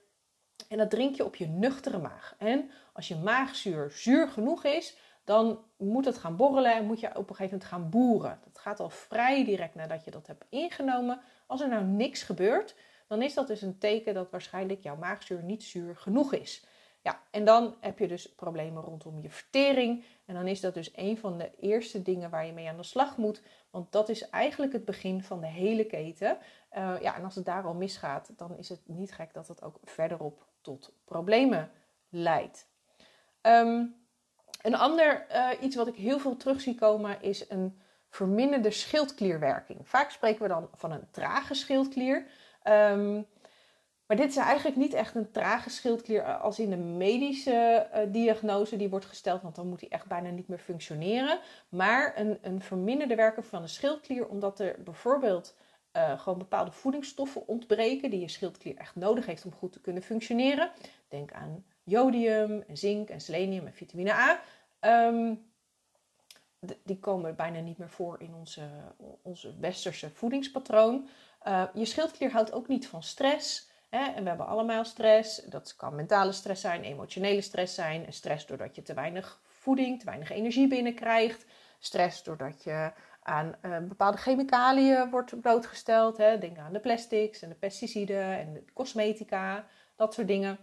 En 0.68 0.78
dat 0.78 0.90
drink 0.90 1.14
je 1.14 1.24
op 1.24 1.36
je 1.36 1.46
nuchtere 1.46 1.98
maag. 1.98 2.34
En 2.38 2.70
als 2.92 3.08
je 3.08 3.16
maagzuur 3.16 3.90
zuur 3.90 4.28
genoeg 4.28 4.64
is, 4.64 4.96
dan 5.24 5.64
moet 5.76 6.04
het 6.04 6.18
gaan 6.18 6.36
borrelen 6.36 6.74
en 6.74 6.84
moet 6.84 7.00
je 7.00 7.08
op 7.08 7.30
een 7.30 7.36
gegeven 7.36 7.58
moment 7.58 7.64
gaan 7.64 7.90
boeren. 7.90 8.38
Dat 8.44 8.58
gaat 8.58 8.80
al 8.80 8.90
vrij 8.90 9.44
direct 9.44 9.74
nadat 9.74 10.04
je 10.04 10.10
dat 10.10 10.26
hebt 10.26 10.44
ingenomen. 10.48 11.20
Als 11.46 11.60
er 11.60 11.68
nou 11.68 11.84
niks 11.84 12.22
gebeurt, 12.22 12.74
dan 13.06 13.22
is 13.22 13.34
dat 13.34 13.46
dus 13.46 13.62
een 13.62 13.78
teken 13.78 14.14
dat 14.14 14.30
waarschijnlijk 14.30 14.82
jouw 14.82 14.96
maagzuur 14.96 15.42
niet 15.42 15.62
zuur 15.62 15.96
genoeg 15.96 16.32
is. 16.32 16.66
Ja, 17.04 17.22
en 17.30 17.44
dan 17.44 17.76
heb 17.80 17.98
je 17.98 18.08
dus 18.08 18.34
problemen 18.34 18.82
rondom 18.82 19.20
je 19.20 19.30
vertering. 19.30 20.04
En 20.24 20.34
dan 20.34 20.46
is 20.46 20.60
dat 20.60 20.74
dus 20.74 20.92
een 20.96 21.18
van 21.18 21.38
de 21.38 21.50
eerste 21.60 22.02
dingen 22.02 22.30
waar 22.30 22.46
je 22.46 22.52
mee 22.52 22.68
aan 22.68 22.76
de 22.76 22.82
slag 22.82 23.16
moet. 23.16 23.42
Want 23.70 23.92
dat 23.92 24.08
is 24.08 24.30
eigenlijk 24.30 24.72
het 24.72 24.84
begin 24.84 25.22
van 25.22 25.40
de 25.40 25.46
hele 25.46 25.84
keten. 25.84 26.38
Uh, 26.72 27.00
ja, 27.00 27.16
en 27.16 27.24
als 27.24 27.34
het 27.34 27.44
daar 27.44 27.64
al 27.64 27.74
misgaat, 27.74 28.32
dan 28.36 28.56
is 28.56 28.68
het 28.68 28.80
niet 28.84 29.12
gek 29.12 29.32
dat 29.32 29.48
het 29.48 29.62
ook 29.62 29.78
verderop 29.82 30.46
tot 30.60 30.92
problemen 31.04 31.70
leidt. 32.08 32.68
Um, 33.42 33.94
een 34.62 34.76
ander 34.76 35.26
uh, 35.30 35.48
iets 35.60 35.76
wat 35.76 35.86
ik 35.86 35.96
heel 35.96 36.18
veel 36.18 36.36
terug 36.36 36.60
zie 36.60 36.74
komen 36.74 37.22
is 37.22 37.50
een 37.50 37.80
verminderde 38.08 38.70
schildklierwerking. 38.70 39.88
Vaak 39.88 40.10
spreken 40.10 40.42
we 40.42 40.48
dan 40.48 40.68
van 40.72 40.92
een 40.92 41.10
trage 41.10 41.54
schildklier. 41.54 42.26
Um, 42.68 43.26
dit 44.16 44.28
is 44.28 44.36
eigenlijk 44.36 44.76
niet 44.76 44.92
echt 44.92 45.14
een 45.14 45.30
trage 45.30 45.70
schildklier 45.70 46.22
eh, 46.22 46.40
als 46.40 46.58
in 46.58 46.70
de 46.70 46.76
medische 46.76 47.88
uh, 47.94 48.00
diagnose 48.12 48.76
die 48.76 48.88
wordt 48.88 49.06
gesteld, 49.06 49.42
want 49.42 49.54
dan 49.54 49.68
moet 49.68 49.80
hij 49.80 49.88
echt 49.88 50.06
bijna 50.06 50.30
niet 50.30 50.48
meer 50.48 50.58
functioneren. 50.58 51.38
Maar 51.68 52.12
een, 52.18 52.38
een 52.42 52.60
verminderde 52.60 53.14
werking 53.14 53.46
van 53.46 53.62
de 53.62 53.68
schildklier, 53.68 54.28
omdat 54.28 54.60
er 54.60 54.76
bijvoorbeeld 54.84 55.56
uh, 55.96 56.20
gewoon 56.20 56.38
bepaalde 56.38 56.70
voedingsstoffen 56.70 57.48
ontbreken 57.48 58.10
die 58.10 58.20
je 58.20 58.28
schildklier 58.28 58.76
echt 58.76 58.96
nodig 58.96 59.26
heeft 59.26 59.44
om 59.44 59.52
goed 59.52 59.72
te 59.72 59.80
kunnen 59.80 60.02
functioneren. 60.02 60.70
Denk 61.08 61.32
aan 61.32 61.64
jodium, 61.82 62.64
zink 62.72 63.08
en 63.08 63.20
selenium 63.20 63.66
en 63.66 63.74
vitamine 63.74 64.12
A. 64.12 64.40
Ehm, 64.80 65.34
die 66.82 66.98
komen 66.98 67.36
bijna 67.36 67.60
niet 67.60 67.78
meer 67.78 67.90
voor 67.90 68.20
in 68.20 68.34
onze, 68.34 68.68
onze 69.22 69.58
westerse 69.58 70.10
voedingspatroon. 70.10 71.08
Je 71.74 71.84
schildklier 71.84 72.30
houdt 72.32 72.52
ook 72.52 72.68
niet 72.68 72.88
van 72.88 73.02
stress. 73.02 73.72
En 73.94 74.22
we 74.22 74.28
hebben 74.28 74.46
allemaal 74.46 74.84
stress. 74.84 75.36
Dat 75.36 75.76
kan 75.76 75.94
mentale 75.94 76.32
stress 76.32 76.60
zijn, 76.60 76.82
emotionele 76.82 77.40
stress 77.40 77.74
zijn. 77.74 78.12
Stress 78.12 78.46
doordat 78.46 78.74
je 78.74 78.82
te 78.82 78.94
weinig 78.94 79.40
voeding, 79.44 79.98
te 79.98 80.04
weinig 80.04 80.30
energie 80.30 80.68
binnenkrijgt. 80.68 81.46
Stress 81.78 82.22
doordat 82.22 82.64
je 82.64 82.92
aan 83.22 83.54
uh, 83.62 83.78
bepaalde 83.78 84.16
chemicaliën 84.16 85.10
wordt 85.10 85.40
blootgesteld. 85.40 86.16
Hè? 86.16 86.38
Denk 86.38 86.58
aan 86.58 86.72
de 86.72 86.80
plastics 86.80 87.42
en 87.42 87.48
de 87.48 87.54
pesticiden 87.54 88.38
en 88.38 88.52
de 88.52 88.64
cosmetica, 88.72 89.66
dat 89.96 90.14
soort 90.14 90.26
dingen. 90.26 90.58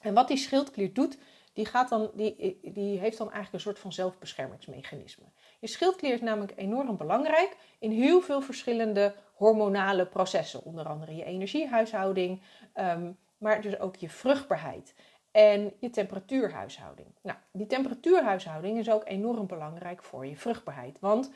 En 0.00 0.14
wat 0.14 0.28
die 0.28 0.36
schildklier 0.36 0.92
doet, 0.92 1.18
die, 1.52 1.66
gaat 1.66 1.88
dan, 1.88 2.10
die, 2.14 2.58
die 2.62 2.98
heeft 2.98 3.18
dan 3.18 3.32
eigenlijk 3.32 3.54
een 3.54 3.70
soort 3.70 3.78
van 3.78 3.92
zelfbeschermingsmechanisme. 3.92 5.24
Je 5.64 5.70
schildklier 5.70 6.12
is 6.12 6.20
namelijk 6.20 6.52
enorm 6.56 6.96
belangrijk 6.96 7.56
in 7.78 7.90
heel 7.90 8.20
veel 8.20 8.40
verschillende 8.40 9.14
hormonale 9.34 10.06
processen. 10.06 10.64
Onder 10.64 10.86
andere 10.86 11.16
je 11.16 11.24
energiehuishouding, 11.24 12.42
ehm, 12.72 13.12
maar 13.38 13.60
dus 13.60 13.78
ook 13.78 13.96
je 13.96 14.08
vruchtbaarheid 14.08 14.94
en 15.30 15.72
je 15.80 15.90
temperatuurhuishouding. 15.90 17.08
Nou, 17.22 17.38
die 17.52 17.66
temperatuurhuishouding 17.66 18.78
is 18.78 18.90
ook 18.90 19.02
enorm 19.04 19.46
belangrijk 19.46 20.02
voor 20.02 20.26
je 20.26 20.36
vruchtbaarheid. 20.36 20.98
Want 21.00 21.30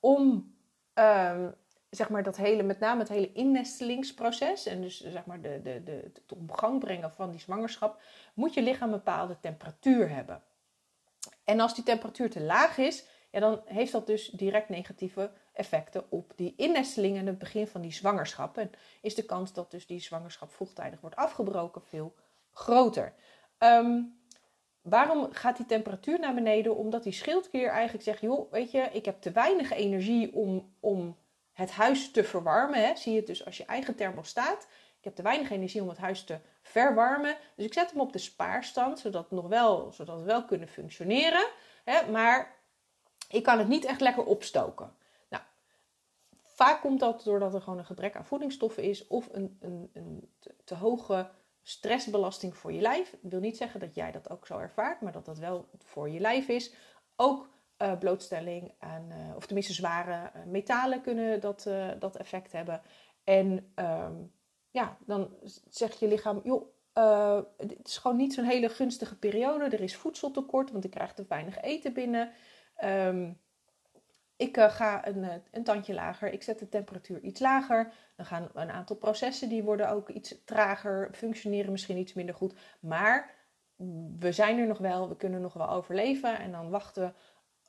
om 0.00 0.54
um, 0.94 1.54
zeg 1.90 2.08
maar 2.08 2.22
dat 2.22 2.36
hele, 2.36 2.62
met 2.62 2.78
name 2.78 3.00
het 3.00 3.08
hele 3.08 3.32
innestelingsproces 3.32 4.66
en 4.66 4.80
dus 4.80 5.00
zeg 5.00 5.24
maar 5.24 5.40
de, 5.40 5.60
de, 5.62 5.82
de, 5.82 6.10
het 6.14 6.32
op 6.32 6.52
gang 6.52 6.80
brengen 6.80 7.12
van 7.12 7.30
die 7.30 7.40
zwangerschap, 7.40 8.00
moet 8.34 8.54
je 8.54 8.62
lichaam 8.62 8.88
een 8.88 8.94
bepaalde 8.94 9.40
temperatuur 9.40 10.10
hebben. 10.10 10.42
En 11.44 11.60
als 11.60 11.74
die 11.74 11.84
temperatuur 11.84 12.30
te 12.30 12.40
laag 12.40 12.78
is, 12.78 13.04
ja, 13.30 13.40
dan 13.40 13.62
heeft 13.64 13.92
dat 13.92 14.06
dus 14.06 14.28
direct 14.28 14.68
negatieve 14.68 15.30
effecten 15.52 16.04
op 16.08 16.32
die 16.36 16.54
innesteling 16.56 17.16
en 17.16 17.26
het 17.26 17.38
begin 17.38 17.66
van 17.66 17.80
die 17.80 17.92
zwangerschap. 17.92 18.58
En 18.58 18.70
is 19.00 19.14
de 19.14 19.24
kans 19.24 19.52
dat 19.52 19.70
dus 19.70 19.86
die 19.86 20.00
zwangerschap 20.00 20.52
vroegtijdig 20.52 21.00
wordt 21.00 21.16
afgebroken 21.16 21.82
veel 21.82 22.14
groter. 22.52 23.14
Ehm, 23.58 24.02
waarom 24.82 25.32
gaat 25.32 25.56
die 25.56 25.66
temperatuur 25.66 26.18
naar 26.18 26.34
beneden? 26.34 26.76
Omdat 26.76 27.02
die 27.02 27.12
schildklier 27.12 27.68
eigenlijk 27.68 28.04
zegt: 28.04 28.20
joh, 28.20 28.52
weet 28.52 28.70
je, 28.70 28.88
ik 28.92 29.04
heb 29.04 29.20
te 29.20 29.30
weinig 29.30 29.72
energie 29.72 30.34
om, 30.34 30.74
om 30.80 31.16
het 31.52 31.70
huis 31.70 32.10
te 32.10 32.24
verwarmen. 32.24 32.84
Hè. 32.84 32.96
Zie 32.96 33.12
je 33.12 33.18
het 33.18 33.26
dus 33.26 33.44
als 33.44 33.56
je 33.56 33.64
eigen 33.64 33.94
thermostaat. 33.94 34.66
Ik 34.98 35.04
heb 35.04 35.14
te 35.14 35.22
weinig 35.22 35.50
energie 35.50 35.82
om 35.82 35.88
het 35.88 35.98
huis 35.98 36.24
te 36.24 36.38
verwarmen. 36.62 37.36
Dus 37.56 37.66
ik 37.66 37.72
zet 37.72 37.90
hem 37.90 38.00
op 38.00 38.12
de 38.12 38.18
spaarstand, 38.18 38.98
zodat, 38.98 39.30
nog 39.30 39.48
wel, 39.48 39.92
zodat 39.92 40.16
het 40.16 40.26
wel 40.26 40.44
kunnen 40.44 40.68
functioneren. 40.68 41.48
Hè. 41.84 42.10
Maar 42.10 42.59
ik 43.30 43.42
kan 43.42 43.58
het 43.58 43.68
niet 43.68 43.84
echt 43.84 44.00
lekker 44.00 44.24
opstoken. 44.24 44.92
Nou, 45.28 45.42
vaak 46.44 46.80
komt 46.80 47.00
dat 47.00 47.24
doordat 47.24 47.54
er 47.54 47.62
gewoon 47.62 47.78
een 47.78 47.84
gebrek 47.84 48.16
aan 48.16 48.26
voedingsstoffen 48.26 48.82
is 48.82 49.06
of 49.06 49.28
een, 49.32 49.56
een, 49.60 49.90
een 49.92 50.30
te, 50.64 50.74
hoge 50.74 51.30
stressbelasting 51.62 52.56
voor 52.56 52.72
je 52.72 52.80
lijf. 52.80 53.12
Ik 53.12 53.30
wil 53.30 53.40
niet 53.40 53.56
zeggen 53.56 53.80
dat 53.80 53.94
jij 53.94 54.12
dat 54.12 54.30
ook 54.30 54.46
zo 54.46 54.58
ervaart, 54.58 55.00
maar 55.00 55.12
dat 55.12 55.24
dat 55.24 55.38
wel 55.38 55.68
voor 55.78 56.10
je 56.10 56.20
lijf 56.20 56.48
is. 56.48 56.74
Ook 57.16 57.48
uh, 57.78 57.98
blootstelling 57.98 58.74
aan, 58.78 59.06
uh, 59.10 59.36
of 59.36 59.46
tenminste 59.46 59.72
zware 59.72 60.30
uh, 60.36 60.44
metalen 60.44 61.00
kunnen 61.00 61.40
dat, 61.40 61.70
dat 61.98 62.16
effect 62.16 62.52
hebben. 62.52 62.82
En 63.24 63.72
um, 63.74 64.32
ja, 64.70 64.96
dan 65.06 65.34
zegt 65.68 65.98
je 65.98 66.08
lichaam, 66.08 66.40
joh, 66.44 66.66
het 67.56 67.88
is 67.88 67.98
gewoon 67.98 68.16
niet 68.16 68.34
zo'n 68.34 68.44
hele 68.44 68.68
gunstige 68.68 69.18
periode. 69.18 69.64
Er 69.64 69.80
is 69.80 69.96
voedseltekort, 69.96 70.70
want 70.70 70.84
ik 70.84 70.90
krijg 70.90 71.14
te 71.14 71.24
weinig 71.28 71.60
eten 71.60 71.92
binnen. 71.92 72.32
Um, 72.84 73.38
ik 74.36 74.56
ga 74.56 75.06
een, 75.06 75.42
een 75.50 75.64
tandje 75.64 75.94
lager, 75.94 76.32
ik 76.32 76.42
zet 76.42 76.58
de 76.58 76.68
temperatuur 76.68 77.20
iets 77.20 77.40
lager. 77.40 77.92
Dan 78.16 78.26
gaan 78.26 78.48
een 78.54 78.70
aantal 78.70 78.96
processen, 78.96 79.48
die 79.48 79.62
worden 79.62 79.90
ook 79.90 80.08
iets 80.08 80.34
trager, 80.44 81.08
functioneren 81.12 81.72
misschien 81.72 81.96
iets 81.96 82.12
minder 82.12 82.34
goed. 82.34 82.54
Maar 82.80 83.34
we 84.18 84.32
zijn 84.32 84.58
er 84.58 84.66
nog 84.66 84.78
wel, 84.78 85.08
we 85.08 85.16
kunnen 85.16 85.40
nog 85.40 85.52
wel 85.52 85.68
overleven. 85.68 86.38
En 86.38 86.52
dan 86.52 86.70
wachten 86.70 87.14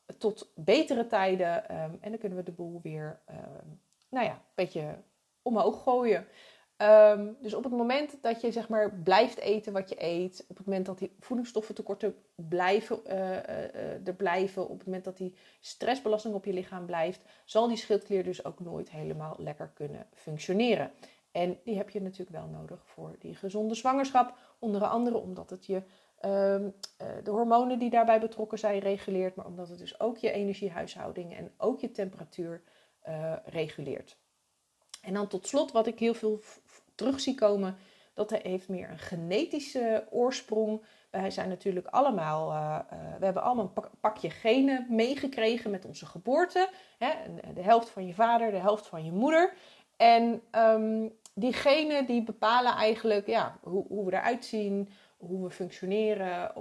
we 0.05 0.17
tot 0.17 0.51
betere 0.55 1.07
tijden. 1.07 1.69
Ehm, 1.69 1.95
en 1.99 2.09
dan 2.09 2.17
kunnen 2.17 2.37
we 2.37 2.43
de 2.43 2.51
boel 2.51 2.79
weer, 2.83 3.19
ehm, 3.25 3.67
nou 4.09 4.25
ja, 4.25 4.33
een 4.33 4.39
beetje 4.55 4.97
omhoog 5.41 5.83
gooien. 5.83 6.27
Um, 6.81 7.37
dus 7.41 7.53
op 7.53 7.63
het 7.63 7.73
moment 7.73 8.17
dat 8.21 8.41
je 8.41 8.51
zeg 8.51 8.69
maar 8.69 8.93
blijft 8.93 9.37
eten 9.37 9.73
wat 9.73 9.89
je 9.89 10.03
eet, 10.03 10.45
op 10.47 10.57
het 10.57 10.65
moment 10.65 10.85
dat 10.85 10.99
die 10.99 11.15
voedingsstoffentekorten 11.19 12.15
blijven, 12.35 12.99
uh, 13.07 13.13
uh, 13.13 14.07
er 14.07 14.13
blijven, 14.17 14.69
op 14.69 14.77
het 14.77 14.85
moment 14.85 15.05
dat 15.05 15.17
die 15.17 15.35
stressbelasting 15.59 16.33
op 16.33 16.45
je 16.45 16.53
lichaam 16.53 16.85
blijft, 16.85 17.21
zal 17.45 17.67
die 17.67 17.77
schildklier 17.77 18.23
dus 18.23 18.45
ook 18.45 18.59
nooit 18.59 18.91
helemaal 18.91 19.35
lekker 19.37 19.71
kunnen 19.73 20.07
functioneren. 20.13 20.91
En 21.31 21.59
die 21.63 21.77
heb 21.77 21.89
je 21.89 22.01
natuurlijk 22.01 22.37
wel 22.37 22.47
nodig 22.47 22.81
voor 22.85 23.15
die 23.19 23.35
gezonde 23.35 23.75
zwangerschap, 23.75 24.33
onder 24.59 24.83
andere 24.83 25.17
omdat 25.17 25.49
het 25.49 25.65
je 25.65 25.83
Ehm, 26.21 26.69
eh, 26.97 27.07
de 27.23 27.31
hormonen 27.31 27.79
die 27.79 27.89
daarbij 27.89 28.19
betrokken 28.19 28.59
zijn 28.59 28.79
reguleert, 28.79 29.35
maar 29.35 29.45
omdat 29.45 29.69
het 29.69 29.79
dus 29.79 29.99
ook 29.99 30.17
je 30.17 30.31
energiehuishouding 30.31 31.35
en 31.35 31.51
ook 31.57 31.79
je 31.79 31.91
temperatuur 31.91 32.61
reguleert. 33.45 34.17
En 35.01 35.13
dan 35.13 35.27
tot 35.27 35.47
slot, 35.47 35.71
wat 35.71 35.87
ik 35.87 35.99
heel 35.99 36.13
veel 36.13 36.39
terug 36.95 37.19
zie 37.19 37.35
komen, 37.35 37.77
dat 38.13 38.31
heeft 38.31 38.69
meer 38.69 38.89
een 38.89 38.99
genetische 38.99 40.07
oorsprong. 40.09 40.81
Wij 41.09 41.31
zijn 41.31 41.49
natuurlijk 41.49 41.87
allemaal, 41.87 42.51
uh, 42.51 42.79
we 43.19 43.25
hebben 43.25 43.43
allemaal 43.43 43.71
een 43.75 43.83
pakje 43.99 44.29
genen 44.29 44.85
meegekregen 44.89 45.71
met 45.71 45.85
onze 45.85 46.05
geboorte. 46.05 46.69
Hè? 46.97 47.09
De 47.53 47.61
helft 47.61 47.89
van 47.89 48.07
je 48.07 48.13
vader, 48.13 48.51
de 48.51 48.57
helft 48.57 48.87
van 48.87 49.05
je 49.05 49.11
moeder. 49.11 49.53
En 49.97 50.41
um, 50.51 51.13
die 51.33 51.53
genen 51.53 52.05
die 52.05 52.23
bepalen 52.23 52.73
eigenlijk 52.73 53.27
ja, 53.27 53.57
hoe, 53.61 53.85
hoe 53.87 54.05
we 54.05 54.11
eruit 54.13 54.45
zien, 54.45 54.89
hoe 55.17 55.43
we 55.43 55.49
functioneren, 55.49 56.55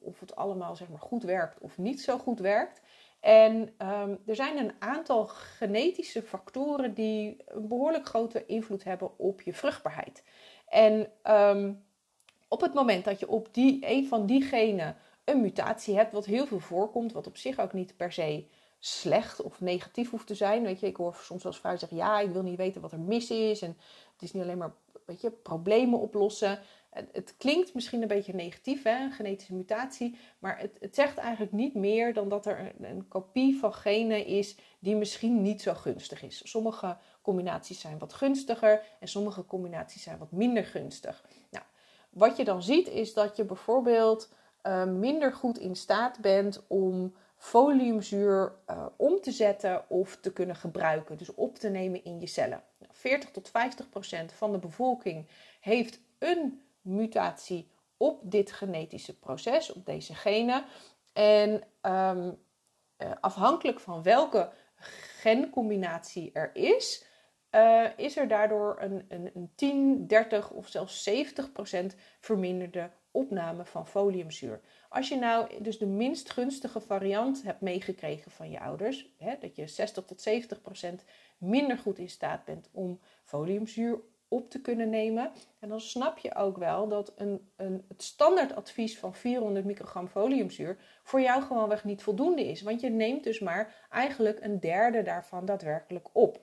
of 0.00 0.20
het 0.20 0.36
allemaal 0.36 0.76
zeg 0.76 0.88
maar, 0.88 0.98
goed 0.98 1.22
werkt 1.22 1.60
of 1.60 1.78
niet 1.78 2.00
zo 2.00 2.18
goed 2.18 2.40
werkt. 2.40 2.80
En 3.24 3.74
um, 3.78 4.18
er 4.26 4.34
zijn 4.34 4.58
een 4.58 4.72
aantal 4.78 5.26
genetische 5.26 6.22
factoren 6.22 6.94
die 6.94 7.36
een 7.46 7.68
behoorlijk 7.68 8.06
grote 8.06 8.46
invloed 8.46 8.84
hebben 8.84 9.18
op 9.18 9.40
je 9.40 9.52
vruchtbaarheid. 9.54 10.22
En 10.68 11.10
um, 11.26 11.84
op 12.48 12.60
het 12.60 12.74
moment 12.74 13.04
dat 13.04 13.20
je 13.20 13.28
op 13.28 13.48
die, 13.54 13.78
een 13.80 14.06
van 14.06 14.26
die 14.26 14.42
genen 14.42 14.96
een 15.24 15.40
mutatie 15.40 15.96
hebt, 15.96 16.12
wat 16.12 16.24
heel 16.24 16.46
veel 16.46 16.58
voorkomt, 16.58 17.12
wat 17.12 17.26
op 17.26 17.36
zich 17.36 17.58
ook 17.58 17.72
niet 17.72 17.96
per 17.96 18.12
se 18.12 18.46
slecht 18.78 19.42
of 19.42 19.60
negatief 19.60 20.10
hoeft 20.10 20.26
te 20.26 20.34
zijn. 20.34 20.62
Weet 20.62 20.80
je, 20.80 20.86
ik 20.86 20.96
hoor 20.96 21.14
soms 21.14 21.46
als 21.46 21.58
vrouw 21.58 21.76
zeggen: 21.76 21.96
Ja, 21.96 22.20
ik 22.20 22.30
wil 22.30 22.42
niet 22.42 22.56
weten 22.56 22.80
wat 22.80 22.92
er 22.92 23.00
mis 23.00 23.30
is. 23.30 23.62
En 23.62 23.76
het 24.12 24.22
is 24.22 24.32
niet 24.32 24.42
alleen 24.42 24.58
maar 24.58 24.74
weet 25.06 25.42
problemen 25.42 26.00
oplossen 26.00 26.58
het, 26.94 27.34
klinkt 27.38 27.74
misschien 27.74 28.02
een 28.02 28.08
beetje 28.08 28.34
negatief, 28.34 28.82
hè, 28.82 29.04
een 29.04 29.12
genetische 29.12 29.54
mutatie, 29.54 30.18
maar 30.38 30.58
het, 30.58 30.76
het 30.80 30.94
zegt 30.94 31.18
eigenlijk 31.18 31.52
niet 31.52 31.74
meer 31.74 32.14
dan 32.14 32.28
dat 32.28 32.46
er 32.46 32.58
een, 32.58 32.84
een, 32.84 33.08
kopie 33.08 33.58
van 33.58 33.74
genen 33.74 34.26
is 34.26 34.56
die 34.78 34.96
misschien 34.96 35.42
niet 35.42 35.62
zo 35.62 35.74
gunstig 35.74 36.22
is. 36.22 36.50
Sommige 36.50 36.96
combinaties 37.22 37.80
zijn 37.80 37.98
wat 37.98 38.12
gunstiger 38.12 38.82
en 39.00 39.08
sommige 39.08 39.44
combinaties 39.44 40.02
zijn 40.02 40.18
wat 40.18 40.32
minder 40.32 40.64
gunstig. 40.64 41.24
Nou, 41.50 41.64
wat 42.10 42.36
je 42.36 42.44
dan 42.44 42.62
ziet 42.62 42.88
is 42.88 43.14
dat 43.14 43.36
je 43.36 43.44
bijvoorbeeld 43.44 44.32
uh, 44.62 44.84
minder 44.84 45.32
goed 45.32 45.58
in 45.58 45.76
staat 45.76 46.18
bent 46.20 46.64
om 46.66 47.14
foliumzuur 47.36 48.54
uh, 48.70 48.86
om 48.96 49.20
te 49.20 49.30
zetten 49.30 49.90
of 49.90 50.16
te 50.16 50.32
kunnen 50.32 50.56
gebruiken, 50.56 51.16
dus 51.16 51.34
op 51.34 51.58
te 51.58 51.68
nemen 51.68 52.04
in 52.04 52.20
je 52.20 52.26
cellen. 52.26 52.62
40 53.04 53.22
nou, 53.22 53.32
tot 53.32 53.50
50 53.50 53.88
procent 53.88 54.32
van 54.32 54.52
de 54.52 54.58
bevolking 54.58 55.26
heeft 55.60 56.00
een 56.18 56.62
mutatie 56.80 57.70
op 57.96 58.20
dit 58.22 58.52
genetische 58.52 59.18
proces, 59.18 59.72
op 59.72 59.86
deze 59.86 60.14
genen. 60.14 60.64
En 61.12 61.62
um, 61.82 62.38
afhankelijk 63.20 63.80
van 63.80 64.02
welke 64.02 64.52
gencombinatie 65.20 66.30
er 66.32 66.50
is, 66.54 67.06
uh, 67.50 67.86
is 67.96 68.16
er 68.16 68.28
daardoor 68.28 68.76
een, 68.80 69.04
een, 69.08 69.30
een 69.34 69.52
10, 69.54 70.06
30 70.06 70.50
of 70.50 70.68
zelfs 70.68 71.02
70 71.02 71.52
procent 71.52 71.96
verminderde 72.20 72.90
opname 73.14 73.64
van 73.64 73.86
foliumzuur. 73.86 74.60
Als 74.88 75.08
je 75.08 75.16
nou 75.16 75.62
dus 75.62 75.78
de 75.78 75.86
minst 75.86 76.30
gunstige 76.30 76.80
variant 76.80 77.42
hebt 77.42 77.60
meegekregen 77.60 78.30
van 78.30 78.50
je 78.50 78.60
ouders, 78.60 79.14
hè, 79.16 79.34
dat 79.40 79.56
je 79.56 79.66
60 79.66 80.04
tot 80.04 80.20
70 80.20 80.60
procent 80.60 81.04
minder 81.38 81.78
goed 81.78 81.98
in 81.98 82.10
staat 82.10 82.44
bent 82.44 82.68
om 82.72 83.00
foliumzuur 83.24 84.00
op 84.28 84.50
te 84.50 84.60
kunnen 84.60 84.90
nemen. 84.90 85.30
En 85.58 85.68
dan 85.68 85.80
snap 85.80 86.18
je 86.18 86.34
ook 86.34 86.56
wel 86.56 86.88
dat 86.88 87.12
een, 87.16 87.50
een, 87.56 87.84
het 87.88 88.02
standaardadvies 88.02 88.98
van 88.98 89.14
400 89.14 89.64
microgram 89.64 90.08
foliumzuur 90.08 90.76
voor 91.02 91.20
jou 91.20 91.42
gewoonweg 91.42 91.84
niet 91.84 92.02
voldoende 92.02 92.44
is. 92.44 92.62
Want 92.62 92.80
je 92.80 92.90
neemt 92.90 93.24
dus 93.24 93.40
maar 93.40 93.86
eigenlijk 93.90 94.38
een 94.40 94.60
derde 94.60 95.02
daarvan 95.02 95.44
daadwerkelijk 95.44 96.08
op. 96.12 96.40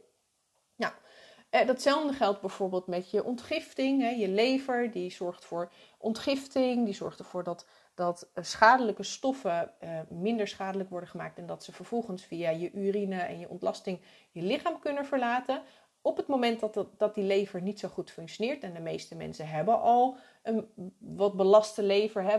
Eh, 1.51 1.67
datzelfde 1.67 2.13
geldt 2.13 2.41
bijvoorbeeld 2.41 2.87
met 2.87 3.11
je 3.11 3.23
ontgifting. 3.23 4.01
Hè. 4.01 4.09
Je 4.09 4.27
lever 4.27 4.91
die 4.91 5.11
zorgt 5.11 5.45
voor 5.45 5.71
ontgifting, 5.97 6.85
die 6.85 6.93
zorgt 6.93 7.19
ervoor 7.19 7.43
dat 7.43 7.65
dat 7.93 8.29
eh, 8.33 8.43
schadelijke 8.43 9.03
stoffen 9.03 9.73
uh, 9.83 9.99
minder 10.09 10.47
schadelijk 10.47 10.89
worden 10.89 11.09
gemaakt 11.09 11.37
en 11.37 11.45
dat 11.45 11.63
ze 11.63 11.71
vervolgens 11.71 12.23
via 12.23 12.49
je 12.49 12.71
urine 12.71 13.19
en 13.19 13.39
je 13.39 13.49
ontlasting 13.49 13.99
je 14.31 14.41
lichaam 14.41 14.79
kunnen 14.79 15.05
verlaten. 15.05 15.61
Op 16.01 16.17
het 16.17 16.27
moment 16.27 16.59
dat, 16.59 16.85
dat, 16.97 17.15
die 17.15 17.23
lever 17.23 17.61
niet 17.61 17.79
zo 17.79 17.87
goed 17.87 18.11
functioneert, 18.11 18.63
en 18.63 18.73
de 18.73 18.79
meeste 18.79 19.15
mensen 19.15 19.47
hebben 19.47 19.81
al 19.81 20.15
een 20.43 20.67
wat 20.97 21.33
belaste 21.33 21.83
lever, 21.83 22.23
hè, 22.23 22.37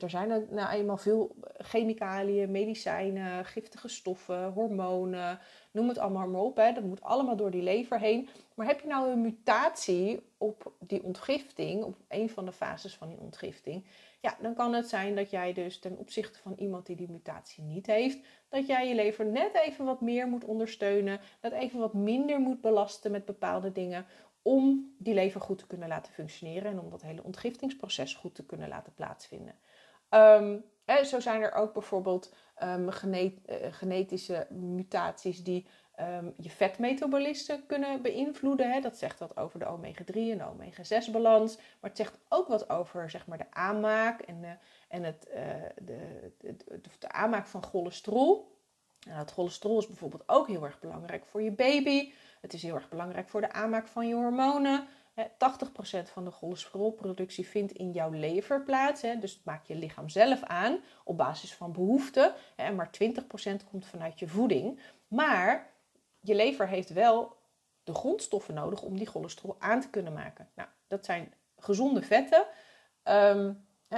er 0.00 0.10
zijn 0.10 0.46
nou 0.50 0.70
eenmaal 0.70 0.96
veel 0.96 1.34
chemicaliën, 1.58 2.50
medicijnen, 2.50 3.44
giftige 3.44 3.88
stoffen, 3.88 4.52
hormonen, 4.52 5.38
noem 5.70 5.88
het 5.88 5.98
allemaal 5.98 6.28
maar 6.28 6.40
op. 6.40 6.56
Hè. 6.56 6.72
Dat 6.72 6.84
moet 6.84 7.02
allemaal 7.02 7.36
door 7.36 7.50
die 7.50 7.62
lever 7.62 8.00
heen. 8.00 8.28
Maar 8.54 8.66
heb 8.66 8.80
je 8.80 8.86
nou 8.86 9.10
een 9.10 9.20
mutatie 9.20 10.22
op 10.38 10.72
die 10.78 11.02
ontgifting, 11.02 11.82
op 11.82 11.96
een 12.08 12.30
van 12.30 12.44
de 12.44 12.52
fases 12.52 12.94
van 12.94 13.08
die 13.08 13.20
ontgifting, 13.20 13.84
ja, 14.20 14.36
dan 14.40 14.54
kan 14.54 14.74
het 14.74 14.88
zijn 14.88 15.16
dat 15.16 15.30
jij 15.30 15.52
dus 15.52 15.78
ten 15.78 15.98
opzichte 15.98 16.38
van 16.38 16.54
iemand 16.56 16.86
die 16.86 16.96
die 16.96 17.10
mutatie 17.10 17.62
niet 17.64 17.86
heeft, 17.86 18.18
dat 18.54 18.66
jij 18.66 18.88
je 18.88 18.94
lever 18.94 19.26
net 19.26 19.54
even 19.54 19.84
wat 19.84 20.00
meer 20.00 20.28
moet 20.28 20.44
ondersteunen, 20.44 21.20
dat 21.40 21.52
even 21.52 21.78
wat 21.78 21.94
minder 21.94 22.40
moet 22.40 22.60
belasten 22.60 23.10
met 23.10 23.24
bepaalde 23.24 23.72
dingen, 23.72 24.06
om 24.42 24.94
die 24.98 25.14
lever 25.14 25.40
goed 25.40 25.58
te 25.58 25.66
kunnen 25.66 25.88
laten 25.88 26.12
functioneren 26.12 26.70
en 26.70 26.80
om 26.80 26.90
dat 26.90 27.02
hele 27.02 27.22
ontgiftingsproces 27.22 28.14
goed 28.14 28.34
te 28.34 28.46
kunnen 28.46 28.68
laten 28.68 28.94
plaatsvinden. 28.94 29.54
Um, 30.10 30.64
zo 31.04 31.20
zijn 31.20 31.42
er 31.42 31.52
ook 31.52 31.72
bijvoorbeeld 31.72 32.34
um, 32.62 32.90
genetische 33.70 34.46
mutaties 34.50 35.42
die 35.42 35.66
um, 36.00 36.34
je 36.36 36.50
vetmetabolisten 36.50 37.66
kunnen 37.66 38.02
beïnvloeden. 38.02 38.72
Hè. 38.72 38.80
Dat 38.80 38.96
zegt 38.96 39.18
wat 39.18 39.36
over 39.36 39.58
de 39.58 39.66
omega-3 39.66 40.14
en 40.14 40.38
de 40.38 40.48
omega-6 40.48 41.10
balans. 41.12 41.56
Maar 41.56 41.90
het 41.90 41.96
zegt 41.96 42.18
ook 42.28 42.48
wat 42.48 42.70
over 42.70 43.10
zeg 43.10 43.26
maar, 43.26 43.38
de 43.38 43.50
aanmaak 43.50 44.20
en, 44.20 44.58
en 44.88 45.02
het, 45.02 45.28
uh, 45.34 45.40
de, 45.76 46.30
de, 46.98 47.08
aanmaak 47.08 47.46
van 47.46 47.64
cholesterol. 47.64 48.52
Nou, 49.06 49.18
het 49.18 49.30
cholesterol 49.30 49.78
is 49.78 49.86
bijvoorbeeld 49.86 50.22
ook 50.26 50.46
heel 50.46 50.64
erg 50.64 50.80
belangrijk 50.80 51.24
voor 51.24 51.42
je 51.42 51.52
baby. 51.52 52.12
Het 52.40 52.52
is 52.52 52.62
heel 52.62 52.74
erg 52.74 52.88
belangrijk 52.88 53.28
voor 53.28 53.40
de 53.40 53.52
aanmaak 53.52 53.88
van 53.88 54.08
je 54.08 54.14
hormonen. 54.14 54.86
80% 55.16 55.22
van 56.12 56.24
de 56.24 56.30
cholesterolproductie 56.30 57.48
vindt 57.48 57.72
in 57.72 57.90
jouw 57.90 58.10
lever 58.10 58.62
plaats. 58.62 59.00
Dus 59.00 59.32
het 59.32 59.44
maakt 59.44 59.66
je 59.66 59.74
lichaam 59.74 60.08
zelf 60.08 60.42
aan 60.42 60.80
op 61.04 61.16
basis 61.16 61.54
van 61.54 61.72
behoeften. 61.72 62.34
En 62.56 62.74
maar 62.74 62.90
20% 62.90 63.68
komt 63.70 63.86
vanuit 63.86 64.18
je 64.18 64.28
voeding. 64.28 64.80
Maar 65.08 65.70
je 66.20 66.34
lever 66.34 66.68
heeft 66.68 66.92
wel 66.92 67.36
de 67.84 67.94
grondstoffen 67.94 68.54
nodig 68.54 68.82
om 68.82 68.98
die 68.98 69.06
cholesterol 69.06 69.56
aan 69.58 69.80
te 69.80 69.90
kunnen 69.90 70.12
maken. 70.12 70.48
Nou, 70.54 70.68
dat 70.86 71.04
zijn 71.04 71.32
gezonde 71.58 72.02
vetten. 72.02 72.46
Ehm, 73.02 73.52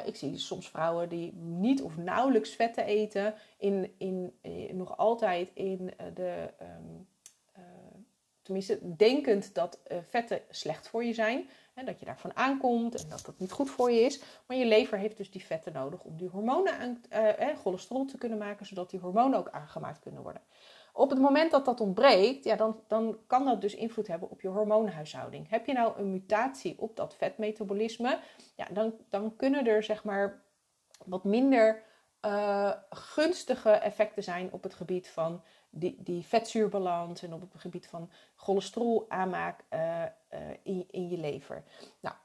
ik 0.05 0.17
zie 0.17 0.39
soms 0.39 0.69
vrouwen 0.69 1.09
die 1.09 1.33
niet 1.35 1.83
of 1.83 1.97
nauwelijks 1.97 2.51
vetten 2.51 2.85
eten, 2.85 3.35
in, 3.59 3.95
in, 3.99 4.39
eh, 4.43 4.73
nog 4.73 4.97
altijd 4.97 5.51
in 5.55 5.97
eh, 5.97 6.07
de, 6.15 6.55
um, 6.61 6.96
tenminste 8.47 8.97
denkend 8.97 9.55
dat 9.55 9.81
uh, 9.93 9.99
vetten 10.09 10.41
slecht 10.51 10.89
voor 10.89 11.05
je 11.05 11.13
zijn. 11.13 11.49
Hè, 11.75 11.85
dat 11.85 11.99
je 11.99 12.05
daarvan 12.05 12.37
aankomt 12.37 13.03
en 13.03 13.09
dat 13.09 13.25
dat 13.27 13.39
niet 13.39 13.53
goed 13.53 13.71
voor 13.71 13.91
je 13.91 14.01
is. 14.01 14.21
Maar 14.47 14.57
je 14.57 14.67
lever 14.67 14.99
heeft 14.99 15.17
dus 15.17 15.31
die 15.31 15.45
vetten 15.45 15.73
nodig 15.73 16.03
om 16.03 16.17
die 16.17 16.29
hormonen 16.29 16.79
aan, 16.79 17.01
cholesterol 17.57 18.05
te 18.05 18.19
kunnen 18.19 18.39
maken, 18.39 18.67
zodat 18.67 18.91
die 18.91 19.01
hormonen 19.01 19.39
ook 19.39 19.51
aangemaakt 19.51 20.01
kunnen 20.01 20.23
worden. 20.23 20.43
Op 20.93 21.11
het 21.11 21.19
moment 21.19 21.51
dat 21.51 21.65
dat 21.65 21.81
ontbreekt, 21.81 22.45
ja, 22.45 22.57
dan, 22.57 22.81
dan 22.87 23.19
kan 23.27 23.45
dat 23.45 23.61
dus 23.61 23.75
invloed 23.75 24.07
hebben 24.07 24.31
op 24.31 24.41
je 24.41 24.49
hormoonhuishouding. 24.49 25.51
Heb 25.51 25.67
je 25.67 25.73
nou 25.73 25.99
een 25.99 26.11
mutatie 26.11 26.75
op 26.79 26.97
dat 26.97 27.15
vetmetabolisme, 27.15 28.19
ja, 28.55 28.67
dan, 28.73 28.95
dan 29.09 29.37
kunnen 29.37 29.67
er 29.67 29.83
zeg 29.83 30.05
maar 30.05 30.43
wat 31.05 31.25
minder 31.25 31.85
gunstige 32.91 33.71
effecten 33.71 34.23
zijn 34.23 34.53
op 34.53 34.63
het 34.63 34.75
gebied 34.75 35.09
van 35.09 35.43
die, 35.79 36.03
die 36.03 36.23
vetzuurbalans 36.23 37.23
en 37.23 37.33
op 37.33 37.41
het 37.41 37.61
gebied 37.61 37.87
van 37.87 38.11
cholesterolaanmaak 38.35 39.65
uh, 39.71 40.03
uh, 40.03 40.09
in, 40.63 40.85
in 40.91 41.09
je 41.09 41.19
lever. 41.19 41.65
Nou, 42.01 42.17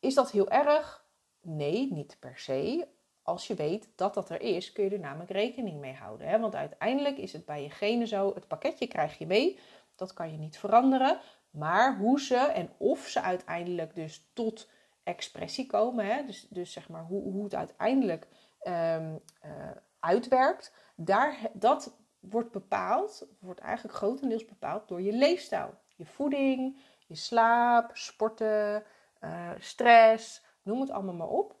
is 0.00 0.14
dat 0.14 0.30
heel 0.30 0.50
erg? 0.50 1.04
Nee, 1.40 1.92
niet 1.92 2.16
per 2.20 2.38
se 2.38 2.88
als 3.22 3.46
je 3.46 3.54
weet 3.54 3.88
dat 3.96 4.14
dat 4.14 4.30
er 4.30 4.40
is, 4.40 4.72
kun 4.72 4.84
je 4.84 4.90
er 4.90 4.98
namelijk 4.98 5.30
rekening 5.30 5.80
mee 5.80 5.94
houden. 5.94 6.28
Hè? 6.28 6.38
Want 6.38 6.54
uiteindelijk 6.54 7.18
is 7.18 7.32
het 7.32 7.44
bij 7.44 7.62
je 7.62 7.70
genen 7.70 8.06
zo, 8.06 8.34
het 8.34 8.48
pakketje 8.48 8.86
krijg 8.86 9.18
je 9.18 9.26
mee. 9.26 9.58
Dat 9.94 10.12
kan 10.12 10.32
je 10.32 10.38
niet 10.38 10.58
veranderen. 10.58 11.20
Maar 11.50 11.96
hoe 11.96 12.20
ze 12.20 12.36
en 12.36 12.70
of 12.76 13.06
ze 13.06 13.20
uiteindelijk 13.20 13.94
dus 13.94 14.30
tot 14.32 14.68
expressie 15.02 15.66
komen, 15.66 16.06
hè? 16.06 16.24
Dus, 16.24 16.46
dus 16.48 16.72
zeg 16.72 16.88
maar 16.88 17.04
hoe, 17.04 17.22
hoe 17.22 17.44
het 17.44 17.54
uiteindelijk 17.54 18.26
um, 18.62 19.20
uh, 19.44 19.70
uitwerkt, 19.98 20.74
daar, 20.94 21.38
dat 21.52 21.96
wordt 22.20 22.50
bepaald, 22.50 23.26
wordt 23.38 23.60
eigenlijk 23.60 23.96
grotendeels 23.96 24.44
bepaald 24.44 24.88
door 24.88 25.00
je 25.00 25.12
leefstijl. 25.12 25.74
Je 25.96 26.06
voeding, 26.06 26.80
je 27.06 27.14
slaap, 27.14 27.90
sporten, 27.96 28.84
uh, 29.20 29.50
stress, 29.58 30.44
noem 30.62 30.80
het 30.80 30.90
allemaal 30.90 31.14
maar 31.14 31.28
op. 31.28 31.56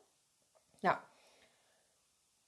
Nou, 0.80 0.96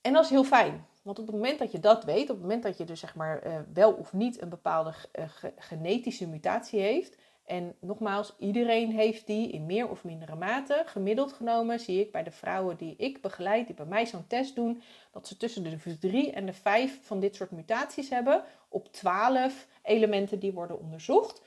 en 0.01 0.12
dat 0.12 0.25
is 0.25 0.31
heel 0.31 0.44
fijn. 0.44 0.87
Want 1.03 1.18
op 1.18 1.27
het 1.27 1.35
moment 1.35 1.59
dat 1.59 1.72
je 1.72 1.79
dat 1.79 2.05
weet, 2.05 2.22
op 2.22 2.29
het 2.29 2.40
moment 2.40 2.62
dat 2.62 2.79
je 2.79 2.85
dus 2.85 3.01
zeg 3.01 3.14
maar 3.14 3.46
uh, 3.46 3.59
wel 3.72 3.92
of 3.92 4.12
niet 4.12 4.42
een 4.42 4.48
bepaalde 4.48 4.94
uh, 5.18 5.25
genetische 5.57 6.29
mutatie 6.29 6.81
heeft. 6.81 7.16
En 7.44 7.74
nogmaals, 7.81 8.35
iedereen 8.38 8.90
heeft 8.90 9.26
die 9.26 9.50
in 9.50 9.66
meer 9.66 9.88
of 9.88 10.05
mindere 10.05 10.35
mate. 10.35 10.83
Gemiddeld 10.87 11.33
genomen 11.33 11.81
zie 11.81 12.00
ik 12.00 12.12
bij 12.12 12.22
de 12.22 12.31
vrouwen 12.31 12.76
die 12.76 12.96
ik 12.96 13.20
begeleid, 13.20 13.66
die 13.66 13.76
bij 13.76 13.87
mij 13.87 14.07
zo'n 14.07 14.26
test 14.26 14.55
doen, 14.55 14.83
dat 15.12 15.26
ze 15.26 15.37
tussen 15.37 15.62
de 15.62 15.98
3 15.98 16.33
en 16.33 16.46
de 16.46 16.52
5 16.52 16.98
van 17.02 17.20
dit 17.20 17.35
soort 17.35 17.50
mutaties 17.50 18.11
hebben. 18.11 18.44
Op 18.68 18.92
12 18.92 19.66
elementen 19.83 20.38
die 20.38 20.52
worden 20.52 20.78
onderzocht. 20.78 21.42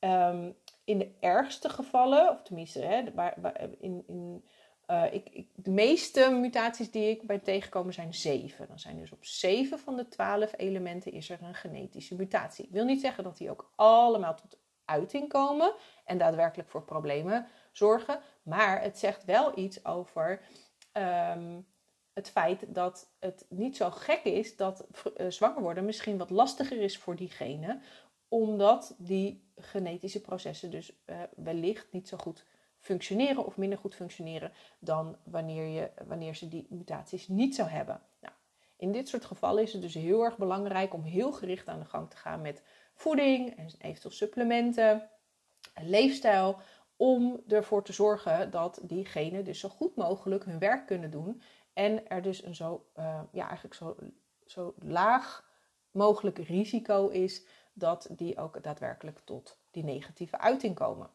Um, 0.00 0.56
in 0.84 0.98
de 0.98 1.10
ergste 1.20 1.68
gevallen, 1.68 2.30
of 2.30 2.42
tenminste, 2.42 2.80
hè, 2.80 3.04
in, 3.80 4.04
in 4.06 4.44
uh, 4.90 5.12
ik, 5.12 5.46
de 5.54 5.70
meeste 5.70 6.30
mutaties 6.30 6.90
die 6.90 7.08
ik 7.08 7.26
ben 7.26 7.42
tegengekomen 7.42 7.92
zijn 7.92 8.14
zeven. 8.14 8.66
Dan 8.68 8.78
zijn 8.78 8.98
dus 8.98 9.12
op 9.12 9.24
zeven 9.24 9.78
van 9.78 9.96
de 9.96 10.08
twaalf 10.08 10.52
elementen 10.56 11.12
is 11.12 11.30
er 11.30 11.38
een 11.42 11.54
genetische 11.54 12.14
mutatie. 12.14 12.64
Ik 12.64 12.70
wil 12.70 12.84
niet 12.84 13.00
zeggen 13.00 13.24
dat 13.24 13.36
die 13.36 13.50
ook 13.50 13.72
allemaal 13.76 14.34
tot 14.34 14.58
uiting 14.90 15.28
komen 15.28 15.74
en 16.04 16.18
daadwerkelijk 16.18 16.68
voor 16.68 16.82
problemen 16.82 17.46
zorgen. 17.72 18.20
Maar 18.42 18.82
het 18.82 18.98
zegt 18.98 19.24
wel 19.24 19.58
iets 19.58 19.84
over 19.84 20.40
um, 20.92 21.66
het 22.12 22.30
feit 22.30 22.74
dat 22.74 23.10
het 23.18 23.46
niet 23.48 23.76
zo 23.76 23.90
gek 23.90 24.22
is 24.22 24.56
dat 24.56 24.86
uh, 25.16 25.30
zwanger 25.30 25.62
worden 25.62 25.84
misschien 25.84 26.18
wat 26.18 26.30
lastiger 26.30 26.80
is 26.80 26.98
voor 26.98 27.16
diegene. 27.16 27.80
Omdat 28.28 28.94
die 28.98 29.50
genetische 29.56 30.20
processen 30.20 30.70
dus 30.70 30.92
uh, 31.06 31.16
wellicht 31.36 31.92
niet 31.92 32.08
zo 32.08 32.16
goed 32.16 32.44
functioneren 32.78 33.46
of 33.46 33.56
minder 33.56 33.78
goed 33.78 33.94
functioneren 33.94 34.52
dan 34.78 35.16
wanneer, 35.24 35.66
je, 35.66 35.90
wanneer 36.06 36.34
ze 36.34 36.48
die 36.48 36.66
mutaties 36.70 37.28
niet 37.28 37.54
zou 37.54 37.68
hebben. 37.68 38.00
Nou, 38.20 38.34
in 38.76 38.92
dit 38.92 39.08
soort 39.08 39.24
gevallen 39.24 39.62
is 39.62 39.72
het 39.72 39.82
dus 39.82 39.94
heel 39.94 40.24
erg 40.24 40.36
belangrijk 40.36 40.94
om 40.94 41.02
heel 41.02 41.32
gericht 41.32 41.68
aan 41.68 41.78
de 41.78 41.84
gang 41.84 42.10
te 42.10 42.16
gaan 42.16 42.40
met 42.40 42.62
voeding 43.00 43.56
en 43.56 43.66
eventueel 43.78 44.14
supplementen, 44.14 45.10
leefstijl, 45.82 46.56
om 46.96 47.42
ervoor 47.48 47.84
te 47.84 47.92
zorgen 47.92 48.50
dat 48.50 48.80
die 48.82 49.04
genen 49.04 49.44
dus 49.44 49.60
zo 49.60 49.68
goed 49.68 49.96
mogelijk 49.96 50.44
hun 50.44 50.58
werk 50.58 50.86
kunnen 50.86 51.10
doen 51.10 51.42
en 51.72 52.08
er 52.08 52.22
dus 52.22 52.44
een 52.44 52.54
zo, 52.54 52.86
uh, 52.98 53.20
ja, 53.32 53.44
eigenlijk 53.44 53.74
zo, 53.74 53.96
zo 54.46 54.74
laag 54.78 55.48
mogelijk 55.90 56.38
risico 56.38 57.08
is 57.08 57.44
dat 57.72 58.08
die 58.10 58.38
ook 58.38 58.62
daadwerkelijk 58.62 59.18
tot 59.24 59.58
die 59.70 59.84
negatieve 59.84 60.38
uiting 60.38 60.74
komen. 60.74 61.10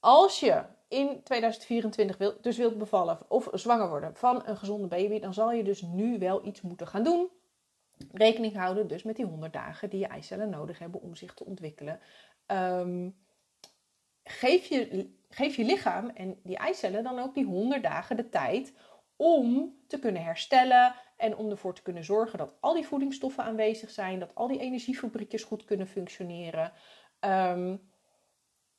Als 0.00 0.40
je 0.40 0.62
in 0.88 1.22
2024 1.22 2.16
wil, 2.16 2.34
dus 2.40 2.56
wilt 2.56 2.78
bevallen 2.78 3.18
of 3.28 3.48
zwanger 3.52 3.88
worden 3.88 4.16
van 4.16 4.42
een 4.46 4.56
gezonde 4.56 4.86
baby, 4.86 5.20
dan 5.20 5.34
zal 5.34 5.52
je 5.52 5.64
dus 5.64 5.82
nu 5.82 6.18
wel 6.18 6.46
iets 6.46 6.60
moeten 6.60 6.86
gaan 6.86 7.02
doen. 7.02 7.30
Rekening 8.12 8.56
houden 8.56 8.88
dus 8.88 9.02
met 9.02 9.16
die 9.16 9.24
100 9.24 9.52
dagen 9.52 9.90
die 9.90 10.00
je 10.00 10.06
eicellen 10.06 10.50
nodig 10.50 10.78
hebben 10.78 11.00
om 11.00 11.14
zich 11.14 11.34
te 11.34 11.44
ontwikkelen. 11.44 12.00
Um, 12.46 13.16
geef, 14.24 14.66
je, 14.66 15.10
geef 15.28 15.56
je 15.56 15.64
lichaam 15.64 16.08
en 16.08 16.40
die 16.42 16.56
eicellen 16.56 17.02
dan 17.02 17.18
ook 17.18 17.34
die 17.34 17.44
100 17.44 17.82
dagen 17.82 18.16
de 18.16 18.28
tijd 18.28 18.72
om 19.16 19.76
te 19.86 19.98
kunnen 19.98 20.22
herstellen 20.22 20.94
en 21.16 21.36
om 21.36 21.50
ervoor 21.50 21.74
te 21.74 21.82
kunnen 21.82 22.04
zorgen 22.04 22.38
dat 22.38 22.54
al 22.60 22.74
die 22.74 22.86
voedingsstoffen 22.86 23.44
aanwezig 23.44 23.90
zijn, 23.90 24.18
dat 24.18 24.34
al 24.34 24.48
die 24.48 24.60
energiefabriekjes 24.60 25.44
goed 25.44 25.64
kunnen 25.64 25.86
functioneren. 25.86 26.72
Um, 27.20 27.90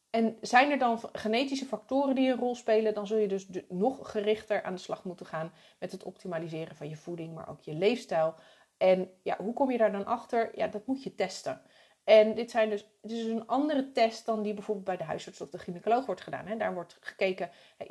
en 0.10 0.38
zijn 0.42 0.72
er 0.72 0.78
dan 0.78 1.00
genetische 1.12 1.66
factoren 1.66 2.16
die 2.16 2.30
een 2.30 2.38
rol 2.38 2.56
spelen, 2.56 2.94
dan 2.94 3.08
zul 3.08 3.18
je 3.18 3.28
dus 3.28 3.48
nog 3.70 4.12
gerichter 4.12 4.64
aan 4.64 4.74
de 4.74 4.80
slag 4.80 5.04
moeten 5.04 5.26
gaan 5.26 5.52
met 5.80 5.92
het 5.92 6.04
optimaliseren 6.04 6.76
van 6.76 6.90
je 6.90 6.96
voeding, 6.96 7.34
maar 7.34 7.50
ook 7.50 7.62
je 7.62 7.74
leefstijl. 7.74 8.36
En 8.82 9.12
ja, 9.24 9.38
hoe 9.38 9.54
kom 9.54 9.72
je 9.72 9.78
daar 9.78 9.92
dan 9.92 10.06
achter? 10.06 10.58
Ja, 10.58 10.68
dat 10.68 10.86
moet 10.86 11.04
je 11.04 11.16
testen. 11.16 11.62
En 12.04 12.36
dit, 12.36 12.52
zijn 12.52 12.70
dus, 12.70 12.86
is 13.02 13.26
een 13.26 13.48
andere 13.48 13.92
test 13.92 14.26
dan 14.26 14.42
die 14.42 14.54
bijvoorbeeld 14.54 14.86
bij 14.86 14.98
de 14.98 15.04
huisarts 15.04 15.42
of 15.42 15.50
de 15.50 15.58
gynaecoloog 15.58 16.06
wordt 16.06 16.22
gedaan. 16.22 16.48
Hè. 16.48 16.58
Daar 16.58 16.74
wordt 16.74 16.98
gekeken 17.00 17.50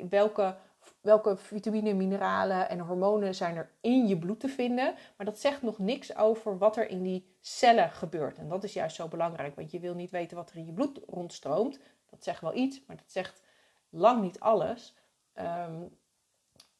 welke 0.09 0.57
welke 1.01 1.37
vitamine, 1.37 1.93
mineralen 1.93 2.69
en 2.69 2.79
hormonen 2.79 3.35
zijn 3.35 3.55
er 3.55 3.71
in 3.81 4.07
je 4.07 4.17
bloed 4.17 4.39
te 4.39 4.47
vinden. 4.47 4.95
Maar 5.17 5.25
dat 5.25 5.39
zegt 5.39 5.61
nog 5.61 5.77
niks 5.77 6.15
over 6.15 6.57
wat 6.57 6.77
er 6.77 6.89
in 6.89 7.03
die 7.03 7.35
cellen 7.39 7.91
gebeurt. 7.91 8.37
En 8.37 8.49
dat 8.49 8.63
is 8.63 8.73
juist 8.73 8.95
zo 8.95 9.07
belangrijk, 9.07 9.55
want 9.55 9.71
je 9.71 9.79
wil 9.79 9.93
niet 9.93 10.11
weten 10.11 10.37
wat 10.37 10.49
er 10.49 10.57
in 10.57 10.65
je 10.65 10.73
bloed 10.73 10.99
rondstroomt. 11.07 11.79
Dat 12.09 12.23
zegt 12.23 12.41
wel 12.41 12.55
iets, 12.55 12.83
maar 12.87 12.95
dat 12.97 13.11
zegt 13.11 13.41
lang 13.89 14.21
niet 14.21 14.39
alles. 14.39 14.95
Ehm, 15.33 15.83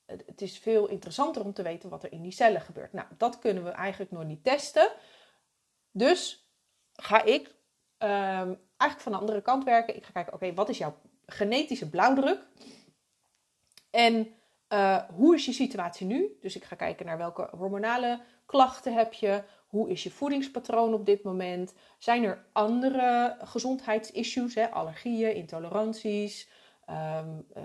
het, 0.06 0.42
is 0.42 0.58
veel 0.58 0.88
interessanter 0.88 1.44
om 1.44 1.54
te 1.54 1.64
weten 1.64 1.90
wat 1.90 2.04
er 2.04 2.12
in 2.12 2.22
die 2.22 2.32
cellen 2.32 2.62
gebeurt. 2.62 2.94
Nou, 2.94 3.08
dat 3.18 3.40
kunnen 3.40 3.64
we 3.64 3.70
eigenlijk 3.70 4.12
nog 4.12 4.24
niet 4.24 4.44
testen. 4.44 4.92
Dus 5.92 6.50
ga 6.94 7.24
ik 7.24 7.48
um, 7.48 8.60
eigenlijk 8.78 9.00
van 9.00 9.12
de 9.12 9.18
andere 9.18 9.42
kant 9.42 9.64
werken. 9.64 9.96
Ik 9.96 10.06
ga 10.06 10.12
kijken, 10.12 10.34
oké, 10.34 10.54
wat 10.54 10.70
is 10.70 10.78
jouw 10.78 10.96
genetische 11.26 11.90
blauwdruk? 11.90 12.48
En 13.90 14.34
uh, 14.74 14.98
hoe 15.14 15.36
is 15.36 15.46
je 15.46 15.52
situatie 15.52 16.08
nu? 16.08 16.38
Dus 16.42 16.56
ik 16.56 16.64
ga 16.64 16.76
kijken 16.76 17.06
naar 17.06 17.18
welke 17.18 17.48
hormonale 17.52 18.22
klachten 18.46 18.94
heb 18.94 19.14
je. 19.14 19.44
Hoe 19.68 19.90
is 19.90 20.04
je 20.04 20.12
voedingspatroon 20.12 20.94
op 20.94 21.06
dit 21.06 21.24
moment? 21.24 21.74
Zijn 21.98 22.24
er 22.24 22.46
andere 22.52 23.38
gezondheidsissues, 23.42 24.56
hè? 24.56 24.70
allergieën, 24.70 25.36
intoleranties, 25.36 26.50
um, 26.90 27.46
uh, 27.58 27.64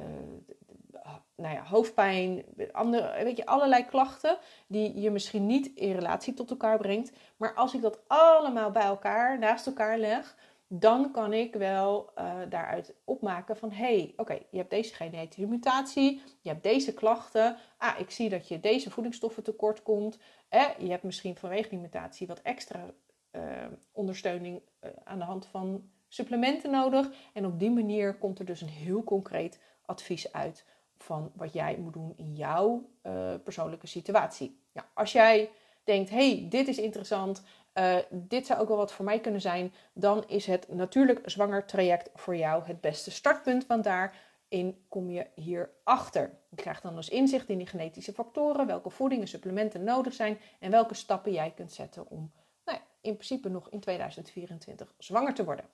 nou 1.37 1.55
ja, 1.55 1.65
hoofdpijn, 1.65 2.45
andere, 2.73 3.25
weet 3.25 3.37
je, 3.37 3.47
allerlei 3.47 3.85
klachten 3.85 4.39
die 4.67 5.01
je 5.01 5.11
misschien 5.11 5.47
niet 5.47 5.67
in 5.67 5.93
relatie 5.93 6.35
tot 6.35 6.51
elkaar 6.51 6.79
brengt. 6.79 7.13
Maar 7.37 7.55
als 7.55 7.75
ik 7.75 7.83
dat 7.83 8.01
allemaal 8.07 8.71
bij 8.71 8.83
elkaar, 8.83 9.39
naast 9.39 9.67
elkaar 9.67 9.99
leg, 9.99 10.37
dan 10.69 11.13
kan 11.13 11.33
ik 11.33 11.55
wel 11.55 12.13
uh, 12.19 12.35
daaruit 12.49 12.95
opmaken 13.05 13.57
van 13.57 13.71
hey, 13.71 14.13
oké, 14.17 14.39
je 14.51 14.59
hebt 14.59 14.71
deze 14.71 14.95
genetische 14.95 15.47
mutatie, 15.47 16.23
je 16.41 16.49
hebt 16.49 16.63
deze 16.63 16.95
klachten. 16.95 17.57
Ah, 17.79 18.01
ik 18.01 18.11
zie 18.11 18.29
dat 18.29 18.49
je 18.49 18.61
deze 18.61 18.91
voedingsstoffen 18.91 19.43
tekort 19.43 19.83
komt. 19.83 20.19
Eh, 20.49 20.65
je 20.79 20.91
hebt 20.91 21.03
misschien 21.03 21.37
vanwege 21.37 21.69
die 21.69 21.79
mutatie 21.79 22.27
wat 22.27 22.41
extra 22.43 22.85
uh, 23.33 23.43
ondersteuning 23.93 24.63
uh, 24.81 24.91
aan 25.05 25.19
de 25.19 25.25
hand 25.25 25.47
van 25.47 25.91
supplementen 26.09 26.71
nodig. 26.71 27.11
En 27.33 27.47
op 27.47 27.59
die 27.59 27.71
manier 27.71 28.15
komt 28.15 28.39
er 28.39 28.45
dus 28.45 28.61
een 28.61 28.69
heel 28.69 29.05
concreet 29.05 29.61
advies 29.85 30.33
uit 30.33 30.65
van 30.99 31.31
wat 31.35 31.53
jij 31.53 31.77
moet 31.79 31.93
doen 31.93 32.13
in 32.17 32.35
jouw 32.35 32.89
persoonlijke 33.45 33.87
situatie. 33.87 34.61
Als 34.95 35.13
jij 35.13 35.51
denkt, 35.85 36.11
hey, 36.11 36.47
dit 36.49 36.69
is 36.69 36.79
interessant, 36.79 37.43
uh, 37.75 37.97
dit 38.11 38.47
zou 38.47 38.61
ook 38.61 38.69
wel 38.69 38.77
wat 38.77 38.93
voor 38.93 39.05
mij 39.05 39.21
kunnen 39.21 39.41
zijn, 39.41 39.73
dan 39.93 40.25
is 40.27 40.47
het 40.47 40.69
natuurlijk 40.69 41.21
zwanger 41.25 41.65
traject 41.65 42.11
voor 42.15 42.37
jou 42.37 42.65
het 42.65 42.81
beste 42.81 43.11
startpunt, 43.11 43.67
want 43.67 43.85
daarin 43.85 44.85
kom 44.89 45.11
je 45.11 45.27
hierachter. 45.35 46.39
Je 46.49 46.57
krijgt 46.57 46.83
dan 46.83 46.95
dus 46.95 47.09
inzicht 47.09 47.49
in 47.49 47.59
die 47.59 47.67
genetische 47.67 48.13
factoren, 48.13 48.67
welke 48.67 48.91
voeding 48.91 49.21
en 49.21 49.29
supplementen 49.29 49.85
nodig 49.85 50.13
zijn 50.13 50.39
en 50.59 50.71
welke 50.71 50.95
stappen 50.95 51.33
jij 51.33 51.53
kunt 51.57 51.73
zetten 51.73 52.11
om 52.11 52.33
in 53.07 53.15
principe 53.15 53.49
nog 53.49 53.71
in 53.71 53.81
2024 53.81 54.95
zwanger 54.99 55.35
te 55.35 55.45
worden. 55.45 55.65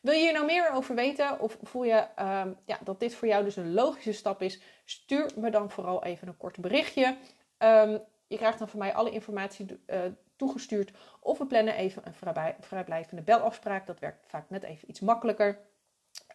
Wil 0.00 0.14
je 0.14 0.20
hier 0.20 0.32
nou 0.32 0.46
meer 0.46 0.70
over 0.72 0.94
weten 0.94 1.40
of 1.40 1.58
voel 1.62 1.84
je 1.84 2.06
uh, 2.18 2.42
ja, 2.64 2.78
dat 2.84 3.00
dit 3.00 3.14
voor 3.14 3.28
jou 3.28 3.44
dus 3.44 3.56
een 3.56 3.72
logische 3.72 4.12
stap 4.12 4.42
is? 4.42 4.60
Stuur 4.84 5.30
me 5.36 5.50
dan 5.50 5.70
vooral 5.70 6.04
even 6.04 6.28
een 6.28 6.36
kort 6.36 6.60
berichtje. 6.60 7.16
Um, 7.58 8.00
je 8.26 8.36
krijgt 8.36 8.58
dan 8.58 8.68
van 8.68 8.78
mij 8.78 8.94
alle 8.94 9.10
informatie 9.10 9.66
uh, 9.86 10.00
toegestuurd. 10.36 10.92
Of 11.20 11.38
we 11.38 11.46
plannen 11.46 11.74
even 11.74 12.02
een 12.06 12.40
vrijblijvende 12.60 13.22
belafspraak. 13.22 13.86
Dat 13.86 13.98
werkt 13.98 14.26
vaak 14.26 14.50
net 14.50 14.62
even 14.62 14.90
iets 14.90 15.00
makkelijker. 15.00 15.58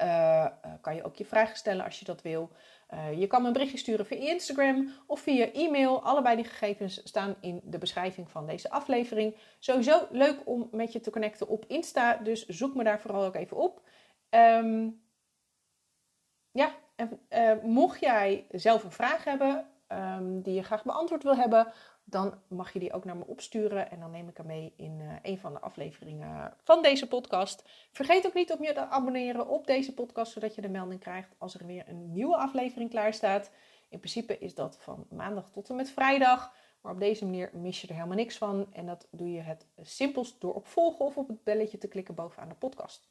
Uh, 0.01 0.45
kan 0.81 0.95
je 0.95 1.03
ook 1.03 1.15
je 1.15 1.25
vragen 1.25 1.57
stellen 1.57 1.85
als 1.85 1.99
je 1.99 2.05
dat 2.05 2.21
wil. 2.21 2.49
Uh, 2.93 3.19
je 3.19 3.27
kan 3.27 3.41
me 3.41 3.47
een 3.47 3.53
berichtje 3.53 3.77
sturen 3.77 4.05
via 4.05 4.17
Instagram 4.17 4.91
of 5.07 5.19
via 5.19 5.51
e-mail. 5.51 6.03
Allebei 6.03 6.35
die 6.35 6.45
gegevens 6.45 7.01
staan 7.03 7.35
in 7.41 7.61
de 7.63 7.77
beschrijving 7.77 8.29
van 8.29 8.47
deze 8.47 8.69
aflevering. 8.69 9.35
Sowieso 9.59 10.07
leuk 10.11 10.41
om 10.45 10.67
met 10.71 10.93
je 10.93 10.99
te 10.99 11.11
connecten 11.11 11.47
op 11.47 11.65
Insta, 11.67 12.17
dus 12.17 12.45
zoek 12.45 12.75
me 12.75 12.83
daar 12.83 13.01
vooral 13.01 13.25
ook 13.25 13.35
even 13.35 13.57
op. 13.57 13.81
Um, 14.29 15.03
ja, 16.51 16.75
en 16.95 17.19
mocht 17.63 17.99
jij 17.99 18.45
zelf 18.49 18.83
een 18.83 18.91
vraag 18.91 19.23
hebben 19.23 19.74
um, 19.87 20.41
die 20.41 20.53
je 20.53 20.63
graag 20.63 20.83
beantwoord 20.83 21.23
wil 21.23 21.35
hebben, 21.35 21.73
dan 22.03 22.33
mag 22.47 22.73
je 22.73 22.79
die 22.79 22.93
ook 22.93 23.05
naar 23.05 23.17
me 23.17 23.27
opsturen 23.27 23.91
en 23.91 23.99
dan 23.99 24.11
neem 24.11 24.27
ik 24.27 24.37
hem 24.37 24.45
mee 24.45 24.73
in 24.77 24.99
uh, 24.99 25.13
een 25.21 25.39
van 25.39 25.53
de 25.53 25.59
afleveringen 25.59 26.53
van 26.63 26.81
deze 26.81 27.07
podcast. 27.07 27.63
Vergeet 27.91 28.25
ook 28.25 28.33
niet 28.33 28.53
om 28.53 28.63
je 28.63 28.73
te 28.73 28.87
abonneren 28.87 29.47
op 29.47 29.67
deze 29.67 29.93
podcast, 29.93 30.31
zodat 30.31 30.55
je 30.55 30.61
de 30.61 30.69
melding 30.69 30.99
krijgt 30.99 31.35
als 31.37 31.59
er 31.59 31.65
weer 31.65 31.83
een 31.87 32.11
nieuwe 32.11 32.35
aflevering 32.35 32.89
klaar 32.89 33.13
staat. 33.13 33.51
In 33.89 33.99
principe 33.99 34.37
is 34.39 34.55
dat 34.55 34.77
van 34.79 35.05
maandag 35.09 35.49
tot 35.51 35.69
en 35.69 35.75
met 35.75 35.89
vrijdag. 35.89 36.53
Maar 36.81 36.93
op 36.93 36.99
deze 36.99 37.25
manier 37.25 37.49
mis 37.53 37.81
je 37.81 37.87
er 37.87 37.93
helemaal 37.93 38.17
niks 38.17 38.37
van. 38.37 38.73
En 38.73 38.85
dat 38.85 39.07
doe 39.11 39.31
je 39.31 39.41
het 39.41 39.67
simpelst 39.81 40.41
door 40.41 40.53
op 40.53 40.67
volgen 40.67 41.05
of 41.05 41.17
op 41.17 41.27
het 41.27 41.43
belletje 41.43 41.77
te 41.77 41.87
klikken 41.87 42.15
bovenaan 42.15 42.49
de 42.49 42.55
podcast. 42.55 43.09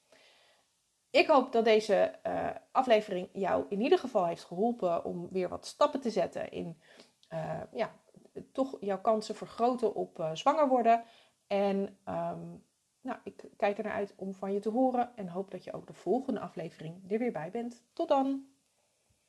Ik 1.15 1.27
hoop 1.27 1.53
dat 1.53 1.65
deze 1.65 2.15
uh, 2.27 2.51
aflevering 2.71 3.29
jou 3.33 3.65
in 3.69 3.81
ieder 3.81 3.99
geval 3.99 4.27
heeft 4.27 4.45
geholpen 4.45 5.05
om 5.05 5.29
weer 5.31 5.49
wat 5.49 5.67
stappen 5.67 6.01
te 6.01 6.11
zetten 6.11 6.51
in 6.51 6.79
uh, 7.33 7.61
ja, 7.73 7.93
toch 8.53 8.77
jouw 8.81 9.01
kansen 9.01 9.35
vergroten 9.35 9.95
op 9.95 10.19
uh, 10.19 10.31
zwanger 10.35 10.69
worden. 10.69 11.05
En 11.47 11.77
um, 12.09 12.65
nou, 13.01 13.19
ik 13.25 13.45
kijk 13.57 13.79
er 13.79 13.85
naar 13.85 13.93
uit 13.93 14.15
om 14.17 14.35
van 14.35 14.53
je 14.53 14.61
te 14.61 14.71
horen 14.71 15.17
en 15.17 15.29
hoop 15.29 15.51
dat 15.51 15.65
je 15.65 15.73
ook 15.73 15.87
de 15.87 15.93
volgende 15.93 16.41
aflevering 16.41 17.13
er 17.13 17.19
weer 17.19 17.33
bij 17.33 17.51
bent. 17.51 17.85
Tot 17.93 18.09
dan! 18.09 18.54